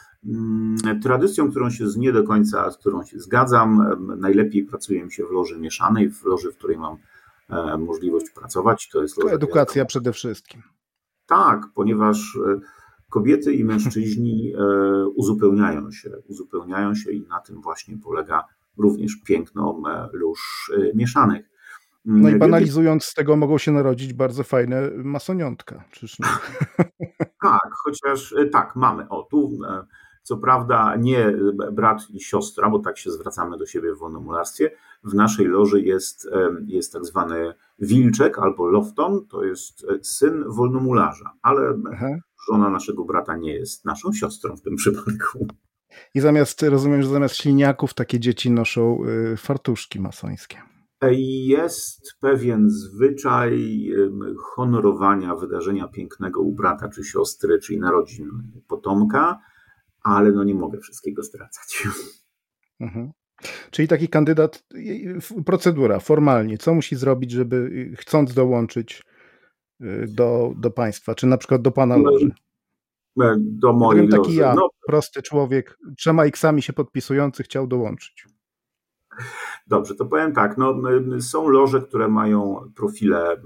tradycją, 1.03 1.51
którą 1.51 1.71
się 1.71 1.85
nie 1.97 2.13
do 2.13 2.25
końca, 2.25 2.71
z 2.71 2.79
którą 2.79 3.05
się 3.05 3.19
zgadzam. 3.19 3.97
Najlepiej 4.19 4.65
pracuje 4.65 5.05
mi 5.05 5.13
się 5.13 5.27
w 5.27 5.31
loży 5.31 5.59
mieszanej, 5.59 6.11
w 6.11 6.25
loży, 6.25 6.53
w 6.53 6.57
której 6.57 6.79
mam 6.79 6.97
e, 7.51 7.79
możliwość 7.79 8.31
pracować. 8.31 8.89
To 8.93 9.03
jest 9.03 9.23
loża 9.23 9.35
edukacja 9.35 9.85
przede 9.85 10.13
wszystkim. 10.13 10.63
Tak, 11.27 11.61
ponieważ 11.75 12.39
e, 12.47 12.61
kobiety 13.11 13.55
i 13.55 13.65
mężczyźni 13.65 14.53
e, 14.55 15.09
uzupełniają 15.09 15.91
się, 15.91 16.11
uzupełniają 16.29 16.95
się 16.95 17.13
i 17.13 17.27
na 17.27 17.41
tym 17.41 17.61
właśnie 17.61 17.99
polega 17.99 18.45
również 18.79 19.17
piękno 19.27 19.83
lóż 20.13 20.73
mieszanych. 20.95 21.51
No 22.05 22.31
i 22.31 22.37
banalizując 22.37 23.05
z 23.05 23.15
tego 23.15 23.37
mogą 23.37 23.59
się 23.59 23.73
narodzić 23.73 24.13
bardzo 24.13 24.45
fajne 24.45 24.91
masoniątka, 24.97 25.85
czyż 25.91 26.19
nie? 26.19 26.27
Tak, 27.43 27.71
chociaż 27.85 28.35
tak, 28.53 28.77
mamy. 28.77 29.09
O, 29.09 29.23
tu 29.23 29.59
co 30.23 30.37
prawda 30.37 30.97
nie 30.97 31.35
brat 31.73 32.11
i 32.11 32.21
siostra, 32.21 32.71
bo 32.71 32.79
tak 32.79 32.99
się 32.99 33.11
zwracamy 33.11 33.59
do 33.59 33.67
siebie 33.67 33.95
w 33.95 33.99
wolnomularstwie. 33.99 34.71
W 35.05 35.15
naszej 35.15 35.47
loży 35.47 35.81
jest, 35.81 36.29
jest 36.67 36.93
tak 36.93 37.05
zwany 37.05 37.55
wilczek 37.79 38.39
albo 38.39 38.67
lofton, 38.67 39.27
to 39.27 39.45
jest 39.45 39.85
e, 39.85 40.05
syn 40.05 40.45
wolnomularza, 40.49 41.33
ale 41.43 41.79
Aha. 41.93 42.17
żona 42.49 42.71
naszego 42.71 43.05
brata 43.05 43.37
nie 43.37 43.55
jest 43.55 43.85
naszą 43.85 44.13
siostrą 44.13 44.57
w 44.57 44.63
tym 44.63 44.77
przypadku. 44.77 45.47
I 46.15 46.21
zamiast, 46.21 46.63
rozumiem, 46.63 47.03
że 47.03 47.09
zamiast 47.09 47.37
śliniaków 47.37 47.95
takie 47.95 48.21
dzieci 48.21 48.51
noszą 48.51 49.05
y, 49.33 49.37
fartuszki 49.37 50.01
masońskie. 50.01 50.59
Jest 51.47 52.15
pewien 52.21 52.71
zwyczaj 52.71 53.85
honorowania 54.39 55.35
wydarzenia 55.35 55.89
pięknego 55.89 56.41
u 56.41 56.53
brata 56.53 56.89
czy 56.89 57.05
siostry, 57.05 57.59
czyli 57.59 57.79
narodzin 57.79 58.31
potomka, 58.69 59.41
ale 60.03 60.33
no 60.33 60.45
nie 60.45 60.55
mogę 60.55 60.79
wszystkiego 60.79 61.23
stracać. 61.23 61.83
Mhm. 62.81 63.13
Czyli 63.71 63.89
taki 63.89 64.09
kandydat, 64.09 64.65
procedura 65.47 65.99
formalnie, 65.99 66.59
co 66.59 66.75
musi 66.75 66.97
zrobić, 66.97 67.31
żeby 67.31 67.57
y, 67.57 67.97
chcąc 67.97 68.35
dołączyć 68.35 69.03
y, 69.81 70.07
do, 70.09 70.53
do 70.57 70.71
państwa, 70.71 71.15
czy 71.15 71.27
na 71.27 71.37
przykład 71.37 71.63
do 71.63 71.71
pana 71.71 71.97
no, 71.97 72.11
loży? 72.11 72.31
E, 73.21 73.35
do 73.39 73.73
mojej 73.73 74.09
Gdybym 74.09 74.25
taki 74.25 74.37
ja, 74.37 74.55
no, 74.55 74.69
prosty 74.87 75.23
człowiek, 75.23 75.79
trzema 75.97 76.25
x-ami 76.25 76.63
się 76.63 76.73
podpisujący 76.73 77.43
chciał 77.43 77.67
dołączyć. 77.67 78.27
Dobrze, 79.67 79.95
to 79.95 80.07
powiem 80.07 80.33
tak, 80.33 80.59
no, 80.59 80.75
są 81.21 81.49
loże, 81.49 81.81
które 81.81 82.09
mają 82.09 82.71
profile 82.77 83.43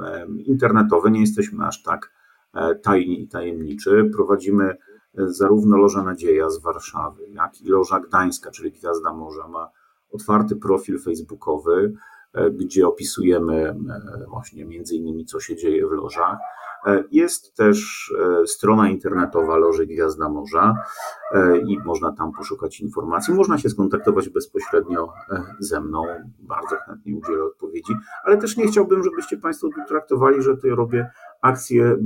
internetowe, 0.47 1.11
nie 1.11 1.21
jesteśmy 1.21 1.67
aż 1.67 1.83
tak 1.83 2.13
e, 2.55 2.75
tajni 2.75 3.23
i 3.23 3.29
tajemniczy. 3.29 4.11
Prowadzimy 4.17 4.77
zarówno 5.17 5.77
Loża 5.77 6.03
Nadzieja 6.03 6.51
z 6.51 6.59
Warszawy, 6.59 7.23
jak 7.33 7.63
i 7.63 7.69
Loża 7.69 8.01
Gdańska, 8.01 8.51
czyli 8.51 8.73
Gwiazda 8.73 9.13
Morza, 9.13 9.49
ma 9.49 9.71
otwarty 10.15 10.57
profil 10.57 10.99
facebookowy, 10.99 11.93
e, 12.33 12.51
gdzie 12.51 12.89
opisujemy 12.89 13.55
e, 13.55 13.77
właśnie 14.29 14.65
między 14.65 14.97
innymi, 14.97 15.25
co 15.25 15.41
się 15.41 15.57
dzieje 15.57 15.87
w 15.87 15.91
lożach. 15.93 16.39
E, 16.87 17.05
jest 17.11 17.57
też 17.57 18.13
strona 18.47 18.89
internetowa 18.89 19.57
Loży 19.57 19.87
Gwiazda 19.87 20.29
Morza 20.29 20.75
i 21.67 21.79
można 21.79 22.13
tam 22.13 22.33
poszukać 22.33 22.81
informacji. 22.81 23.35
Można 23.35 23.59
się 23.59 23.69
skontaktować 23.69 24.29
bezpośrednio 24.29 25.13
ze 25.59 25.81
mną, 25.81 26.05
bardzo 26.39 26.77
chętnie 26.77 27.17
udzielę 27.17 27.45
odpowiedzi, 27.45 27.93
ale 28.25 28.37
też 28.37 28.57
nie 28.57 28.67
chciałbym, 28.67 29.03
żebyście 29.03 29.37
Państwo 29.37 29.69
traktowali, 29.89 30.43
że 30.43 30.57
to 30.57 30.69
robię 30.69 31.11
akcję 31.43 31.97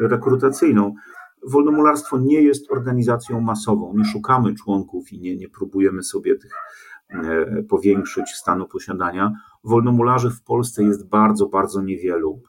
rekrutacyjną. 0.00 0.94
Wolnomularstwo 1.46 2.18
nie 2.18 2.42
jest 2.42 2.70
organizacją 2.70 3.40
masową. 3.40 3.94
Nie 3.96 4.04
szukamy 4.04 4.54
członków 4.54 5.12
i 5.12 5.20
nie, 5.20 5.36
nie 5.36 5.48
próbujemy 5.48 6.02
sobie 6.02 6.36
tych 6.36 6.52
e, 7.08 7.62
powiększyć 7.62 8.28
stanu 8.28 8.68
posiadania. 8.68 9.32
Wolnomularzy 9.64 10.30
w 10.30 10.42
Polsce 10.42 10.84
jest 10.84 11.08
bardzo, 11.08 11.46
bardzo 11.46 11.82
niewielu. 11.82 12.42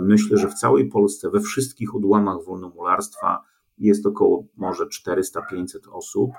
Myślę, 0.00 0.38
że 0.38 0.48
w 0.48 0.54
całej 0.54 0.88
Polsce, 0.88 1.30
we 1.30 1.40
wszystkich 1.40 1.94
odłamach 1.94 2.44
wolnomularstwa 2.44 3.42
jest 3.78 4.06
około 4.06 4.44
może 4.56 4.84
400-500 4.84 5.90
osób. 5.92 6.30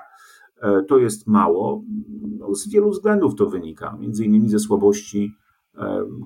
To 0.88 0.98
jest 0.98 1.26
mało. 1.26 1.82
No, 2.38 2.54
z 2.54 2.68
wielu 2.68 2.90
względów 2.90 3.34
to 3.34 3.46
wynika, 3.46 3.96
między 4.00 4.24
innymi 4.24 4.48
ze 4.48 4.58
słabości 4.58 5.34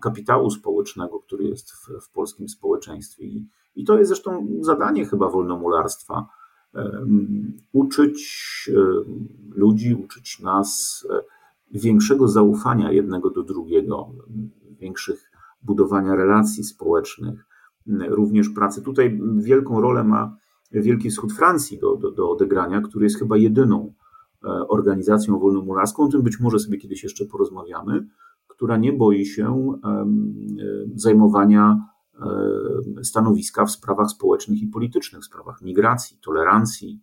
kapitału 0.03 0.51
społecznego, 0.51 1.21
który 1.21 1.45
jest 1.45 1.73
w, 1.73 2.07
w 2.07 2.11
polskim 2.11 2.49
społeczeństwie. 2.49 3.25
I, 3.25 3.49
I, 3.77 3.85
to 3.85 3.99
jest 3.99 4.09
zresztą 4.09 4.49
zadanie 4.61 5.07
chyba 5.07 5.31
wolnomularstwa. 5.31 6.27
Uczyć 7.73 8.71
ludzi, 9.55 9.95
uczyć 9.95 10.41
nas 10.41 11.07
większego 11.71 12.29
zaufania 12.29 12.93
jednego 12.93 13.31
do 13.31 13.43
drugiego, 13.43 14.11
większych 14.81 15.31
budowania 15.63 16.15
relacji 16.15 16.65
społecznych, 16.65 17.47
również 18.09 18.49
pracy. 18.49 18.83
Tutaj 18.83 19.21
wielką 19.37 19.81
rolę 19.81 20.05
ma 20.05 20.37
Wielki 20.73 21.11
Wschód 21.11 21.33
Francji 21.33 21.79
do, 21.79 21.97
do, 21.97 22.11
do 22.11 22.31
odegrania, 22.31 22.81
który 22.81 23.05
jest 23.05 23.19
chyba 23.19 23.37
jedyną 23.37 23.93
e, 24.45 24.49
organizacją 24.49 25.39
wolnomularską, 25.39 26.03
o 26.03 26.09
tym 26.09 26.23
być 26.23 26.41
może 26.41 26.59
sobie 26.59 26.79
kiedyś 26.79 27.03
jeszcze 27.03 27.25
porozmawiamy, 27.25 28.07
która 28.49 28.77
nie 28.77 28.93
boi 28.93 29.27
się 29.27 29.79
zajmowania 30.95 31.94
stanowiska 33.03 33.65
w 33.65 33.71
sprawach 33.71 34.11
społecznych 34.11 34.63
i 34.63 34.67
politycznych, 34.67 35.23
w 35.23 35.27
sprawach 35.27 35.63
migracji, 35.63 36.19
tolerancji, 36.25 37.01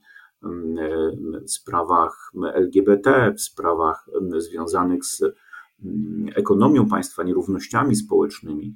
w 1.45 1.51
sprawach 1.51 2.31
LGBT, 2.53 3.33
w 3.37 3.41
sprawach 3.41 4.09
związanych 4.37 5.05
z 5.05 5.23
ekonomią 6.35 6.87
państwa, 6.87 7.23
nierównościami 7.23 7.95
społecznymi. 7.95 8.75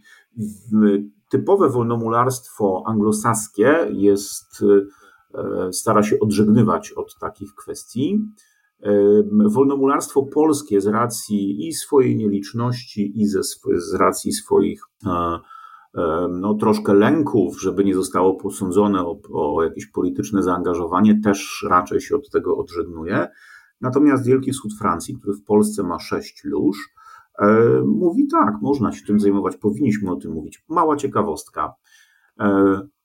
Typowe 1.30 1.70
wolnomularstwo 1.70 2.84
anglosaskie 2.86 3.88
jest, 3.92 4.64
e, 5.34 5.74
stara 5.74 6.04
się 6.04 6.20
odżegnywać 6.20 6.92
od 6.92 7.16
takich 7.20 7.56
kwestii. 7.56 8.26
Wolnomularstwo 9.46 10.24
polskie 10.24 10.82
z 10.82 10.88
racji 10.88 11.68
i 11.68 11.74
swojej 11.74 12.16
nieliczności, 12.16 13.22
i 13.22 13.28
ze, 13.28 13.44
z 13.76 13.94
racji 13.94 14.34
swoich 14.34 14.82
e, 15.06 15.10
e, 15.10 15.40
no, 16.30 16.54
troszkę 16.54 16.94
lęków, 16.94 17.62
żeby 17.62 17.84
nie 17.84 17.96
zostało 17.96 18.36
posądzone 18.36 19.06
o, 19.06 19.20
o 19.34 19.64
jakieś 19.64 19.86
polityczne 19.86 20.44
zaangażowanie, 20.44 21.22
też 21.24 21.66
raczej 21.70 22.02
się 22.02 22.16
od 22.16 22.30
tego 22.30 22.58
odżegnuje. 22.58 23.28
Natomiast 23.82 24.26
Wielki 24.26 24.52
Wschód 24.52 24.72
Francji, 24.80 25.16
który 25.16 25.34
w 25.34 25.44
Polsce 25.44 25.84
ma 25.84 26.00
sześć 26.00 26.42
lóż, 26.44 26.78
e, 27.40 27.48
mówi 27.86 28.28
tak, 28.28 28.54
można 28.62 28.92
się 28.92 29.06
tym 29.06 29.20
zajmować, 29.20 29.58
powinniśmy 29.58 30.12
o 30.12 30.16
tym 30.16 30.32
mówić. 30.32 30.64
Mała 30.70 30.96
ciekawostka. 30.96 31.74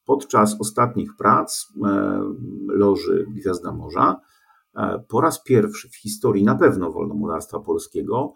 Podczas 0.05 0.61
ostatnich 0.61 1.17
prac 1.17 1.73
loży 2.69 3.27
Gwiazda 3.29 3.73
Morza 3.73 4.21
E, 4.75 5.05
po 5.09 5.21
raz 5.21 5.43
pierwszy 5.43 5.89
w 5.89 5.97
historii 5.97 6.45
na 6.45 6.55
pewno 6.55 6.93
wolnomularstwa 6.93 7.61
polskiego, 7.61 8.35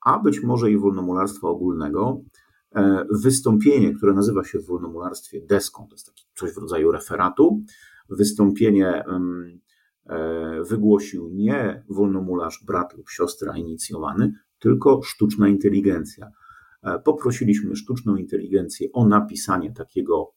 a 0.00 0.18
być 0.18 0.42
może 0.42 0.70
i 0.70 0.78
wolnomularstwa 0.78 1.48
ogólnego, 1.48 2.20
e, 2.20 2.43
wystąpienie, 3.10 3.94
które 3.94 4.12
nazywa 4.12 4.44
się 4.44 4.58
w 4.58 4.66
wolnomularstwie 4.66 5.40
deską, 5.46 5.86
to 5.88 5.94
jest 5.94 6.06
taki 6.06 6.24
coś 6.34 6.54
w 6.54 6.58
rodzaju 6.58 6.92
referatu. 6.92 7.62
Wystąpienie 8.10 9.04
e, 10.06 10.62
wygłosił 10.68 11.30
nie 11.32 11.84
wolnomularz, 11.88 12.64
brat 12.66 12.96
lub 12.96 13.10
siostra 13.10 13.56
inicjowany, 13.56 14.32
tylko 14.58 15.02
sztuczna 15.02 15.48
inteligencja. 15.48 16.30
Poprosiliśmy 17.04 17.76
sztuczną 17.76 18.16
inteligencję 18.16 18.88
o 18.92 19.08
napisanie 19.08 19.72
takiego 19.72 20.34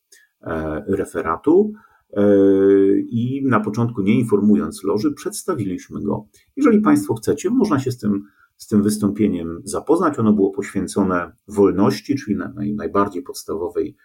referatu. 0.88 1.73
E, 2.13 2.23
i 3.00 3.41
na 3.45 3.60
początku, 3.60 4.02
nie 4.02 4.19
informując 4.19 4.84
loży, 4.84 5.13
przedstawiliśmy 5.13 6.02
go. 6.02 6.28
Jeżeli 6.56 6.82
Państwo 6.82 7.13
chcecie, 7.13 7.50
można 7.50 7.80
się 7.80 7.91
z 7.91 7.97
tym, 7.97 8.23
z 8.58 8.67
tym 8.67 8.84
wystąpieniem 8.84 9.62
zapoznać. 9.63 10.20
Ono 10.20 10.34
było 10.34 10.52
poświęcone 10.52 11.32
wolności, 11.48 12.15
czyli 12.15 12.38
naj, 12.38 12.74
najbardziej 12.74 13.24
podstawowej 13.24 13.96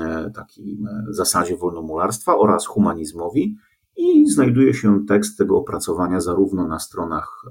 e, 0.00 0.30
takiej 0.34 0.72
e, 0.72 1.04
zasadzie 1.08 1.56
wolnomularstwa 1.56 2.36
oraz 2.36 2.66
humanizmowi 2.66 3.56
i 3.96 4.30
znajduje 4.30 4.74
się 4.74 5.06
tekst 5.06 5.38
tego 5.38 5.56
opracowania 5.56 6.20
zarówno 6.20 6.68
na 6.68 6.78
stronach 6.78 7.42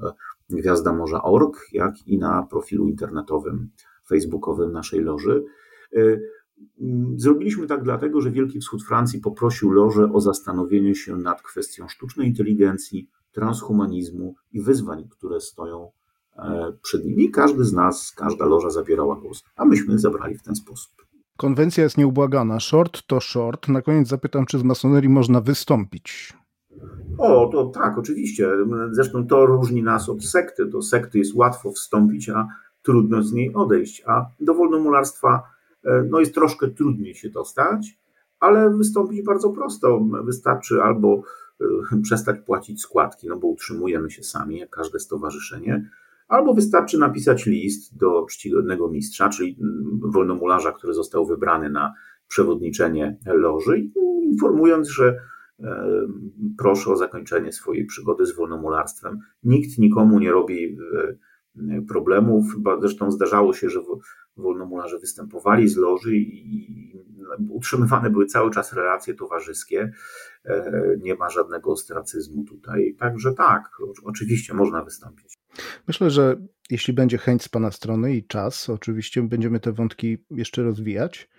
Gwiazda 0.49 0.93
Morza.org, 0.93 1.57
jak 1.73 2.07
i 2.07 2.17
na 2.17 2.43
profilu 2.43 2.87
internetowym, 2.87 3.69
facebookowym 4.07 4.71
naszej 4.71 5.01
loży. 5.01 5.43
Mm, 6.81 7.19
zrobiliśmy 7.19 7.67
tak 7.67 7.83
dlatego, 7.83 8.21
że 8.21 8.31
Wielki 8.31 8.59
Wschód 8.59 8.83
Francji 8.83 9.19
poprosił 9.19 9.71
Loże 9.71 10.11
o 10.13 10.21
zastanowienie 10.21 10.95
się 10.95 11.17
nad 11.17 11.41
kwestią 11.41 11.87
sztucznej 11.87 12.27
inteligencji, 12.27 13.09
transhumanizmu 13.31 14.35
i 14.51 14.61
wyzwań, 14.61 15.07
które 15.09 15.39
stoją 15.39 15.83
e, 15.83 15.89
przed 16.81 17.05
nimi. 17.05 17.31
Każdy 17.31 17.63
z 17.63 17.73
nas, 17.73 18.13
każda 18.17 18.45
loża 18.45 18.69
zabierała 18.69 19.15
głos, 19.15 19.43
a 19.55 19.65
myśmy 19.65 19.99
zabrali 19.99 20.37
w 20.37 20.43
ten 20.43 20.55
sposób. 20.55 20.91
Konwencja 21.37 21.83
jest 21.83 21.97
nieubłagana. 21.97 22.59
Short 22.59 23.07
to 23.07 23.19
short. 23.19 23.67
Na 23.67 23.81
koniec 23.81 24.07
zapytam, 24.07 24.45
czy 24.45 24.59
z 24.59 24.63
masonerii 24.63 25.09
można 25.09 25.41
wystąpić? 25.41 26.33
O, 27.17 27.49
to 27.51 27.65
tak, 27.65 27.97
oczywiście. 27.97 28.49
Zresztą 28.91 29.27
to 29.27 29.45
różni 29.45 29.83
nas 29.83 30.09
od 30.09 30.25
sekty. 30.25 30.65
Do 30.65 30.81
sekty 30.81 31.17
jest 31.17 31.35
łatwo 31.35 31.71
wstąpić, 31.71 32.29
a 32.29 32.47
trudno 32.81 33.23
z 33.23 33.33
niej 33.33 33.53
odejść. 33.53 34.03
A 34.05 34.25
do 34.39 34.53
wolnomularstwa 34.53 35.43
E, 35.87 36.03
no 36.09 36.19
jest 36.19 36.33
troszkę 36.33 36.67
trudniej 36.67 37.15
się 37.15 37.29
dostać, 37.29 37.99
ale 38.39 38.69
wystąpić 38.69 39.25
bardzo 39.25 39.49
prosto. 39.49 39.99
Wystarczy 40.23 40.81
albo 40.83 41.21
e, 41.91 42.01
przestać 42.01 42.39
płacić 42.39 42.81
składki, 42.81 43.27
no 43.27 43.37
bo 43.37 43.47
utrzymujemy 43.47 44.11
się 44.11 44.23
sami, 44.23 44.59
jak 44.59 44.69
każde 44.69 44.99
stowarzyszenie, 44.99 45.89
albo 46.27 46.53
wystarczy 46.53 46.97
napisać 46.97 47.45
list 47.45 47.97
do 47.97 48.25
czcigodnego 48.29 48.89
mistrza, 48.89 49.29
czyli 49.29 49.57
mm, 49.61 49.99
wolnomularza, 50.11 50.71
który 50.71 50.93
został 50.93 51.25
wybrany 51.25 51.69
na 51.69 51.93
przewodniczenie 52.27 53.17
loży, 53.25 53.89
informując, 54.21 54.89
że 54.89 55.17
e, 55.59 55.87
proszę 56.57 56.91
o 56.91 56.97
zakończenie 56.97 57.51
swojej 57.51 57.85
przygody 57.85 58.25
z 58.25 58.35
wolnomularstwem. 58.35 59.19
Nikt 59.43 59.77
nikomu 59.77 60.19
nie 60.19 60.31
robi 60.31 60.77
problemów. 61.87 62.45
Zresztą 62.79 63.11
zdarzało 63.11 63.53
się, 63.53 63.69
że 63.69 63.79
wolnomularze 64.37 64.99
występowali 64.99 65.67
z 65.67 65.77
loży 65.77 66.15
i 66.15 66.93
utrzymywane 67.49 68.09
były 68.09 68.25
cały 68.25 68.51
czas 68.51 68.73
relacje 68.73 69.13
towarzyskie. 69.13 69.91
E, 70.45 70.71
nie 71.01 71.15
ma 71.15 71.29
żadnego 71.29 71.71
ostracyzmu 71.71 72.43
tutaj. 72.43 72.95
Także 72.99 73.33
tak, 73.33 73.69
oczywiście 74.03 74.53
można 74.53 74.83
wystąpić. 74.83 75.36
Myślę, 75.87 76.09
że 76.09 76.35
jeśli 76.69 76.93
będzie 76.93 77.17
chęć 77.17 77.43
z 77.43 77.49
Pana 77.49 77.71
strony 77.71 78.15
i 78.15 78.27
czas, 78.27 78.69
oczywiście 78.69 79.21
będziemy 79.21 79.59
te 79.59 79.71
wątki 79.71 80.17
jeszcze 80.31 80.63
rozwijać. 80.63 81.29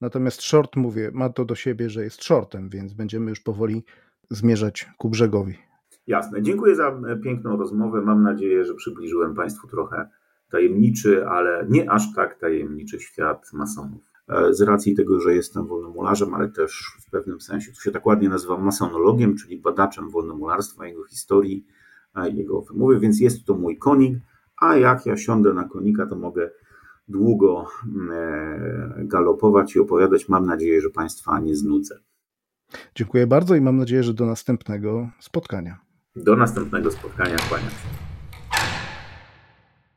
Natomiast 0.00 0.42
short, 0.42 0.76
mówię, 0.76 1.10
ma 1.14 1.28
to 1.28 1.44
do 1.44 1.54
siebie, 1.54 1.90
że 1.90 2.04
jest 2.04 2.24
shortem, 2.24 2.68
więc 2.68 2.92
będziemy 2.92 3.30
już 3.30 3.40
powoli 3.40 3.84
zmierzać 4.30 4.88
ku 4.98 5.08
brzegowi. 5.08 5.58
Jasne. 6.06 6.42
Dziękuję 6.42 6.74
za 6.74 7.00
piękną 7.24 7.56
rozmowę. 7.56 8.02
Mam 8.02 8.22
nadzieję, 8.22 8.64
że 8.64 8.74
przybliżyłem 8.74 9.34
Państwu 9.34 9.68
trochę 9.68 10.08
tajemniczy, 10.50 11.26
ale 11.26 11.66
nie 11.68 11.90
aż 11.90 12.14
tak 12.14 12.38
tajemniczy 12.38 13.00
świat 13.00 13.50
masonów. 13.52 14.02
E, 14.28 14.54
z 14.54 14.60
racji 14.60 14.94
tego, 14.94 15.20
że 15.20 15.34
jestem 15.34 15.66
wolnomularzem, 15.66 16.34
ale 16.34 16.48
też 16.48 16.96
w 17.06 17.10
pewnym 17.10 17.40
sensie, 17.40 17.72
tu 17.72 17.80
się 17.80 17.90
tak 17.90 18.06
ładnie 18.06 18.28
nazywam 18.28 18.64
masonologiem, 18.64 19.36
czyli 19.36 19.58
badaczem 19.58 20.10
wolnomularstwa, 20.10 20.86
jego 20.86 21.04
historii, 21.04 21.66
jego 22.32 22.62
wymowy, 22.62 23.00
więc 23.00 23.20
jest 23.20 23.44
to 23.44 23.54
mój 23.54 23.78
konik, 23.78 24.18
a 24.60 24.76
jak 24.76 25.06
ja 25.06 25.16
siądę 25.16 25.54
na 25.54 25.68
konika, 25.68 26.06
to 26.06 26.16
mogę 26.16 26.50
długo 27.08 27.66
e, 28.12 29.04
galopować 29.04 29.76
i 29.76 29.80
opowiadać. 29.80 30.28
Mam 30.28 30.46
nadzieję, 30.46 30.80
że 30.80 30.90
Państwa 30.90 31.40
nie 31.40 31.56
znudzę. 31.56 31.98
Dziękuję 32.94 33.26
bardzo 33.26 33.54
i 33.54 33.60
mam 33.60 33.76
nadzieję, 33.76 34.02
że 34.02 34.14
do 34.14 34.26
następnego 34.26 35.10
spotkania. 35.20 35.78
Do 36.16 36.36
następnego 36.36 36.90
spotkania, 36.90 37.36
kłaniam 37.48 37.70
się. 37.70 38.09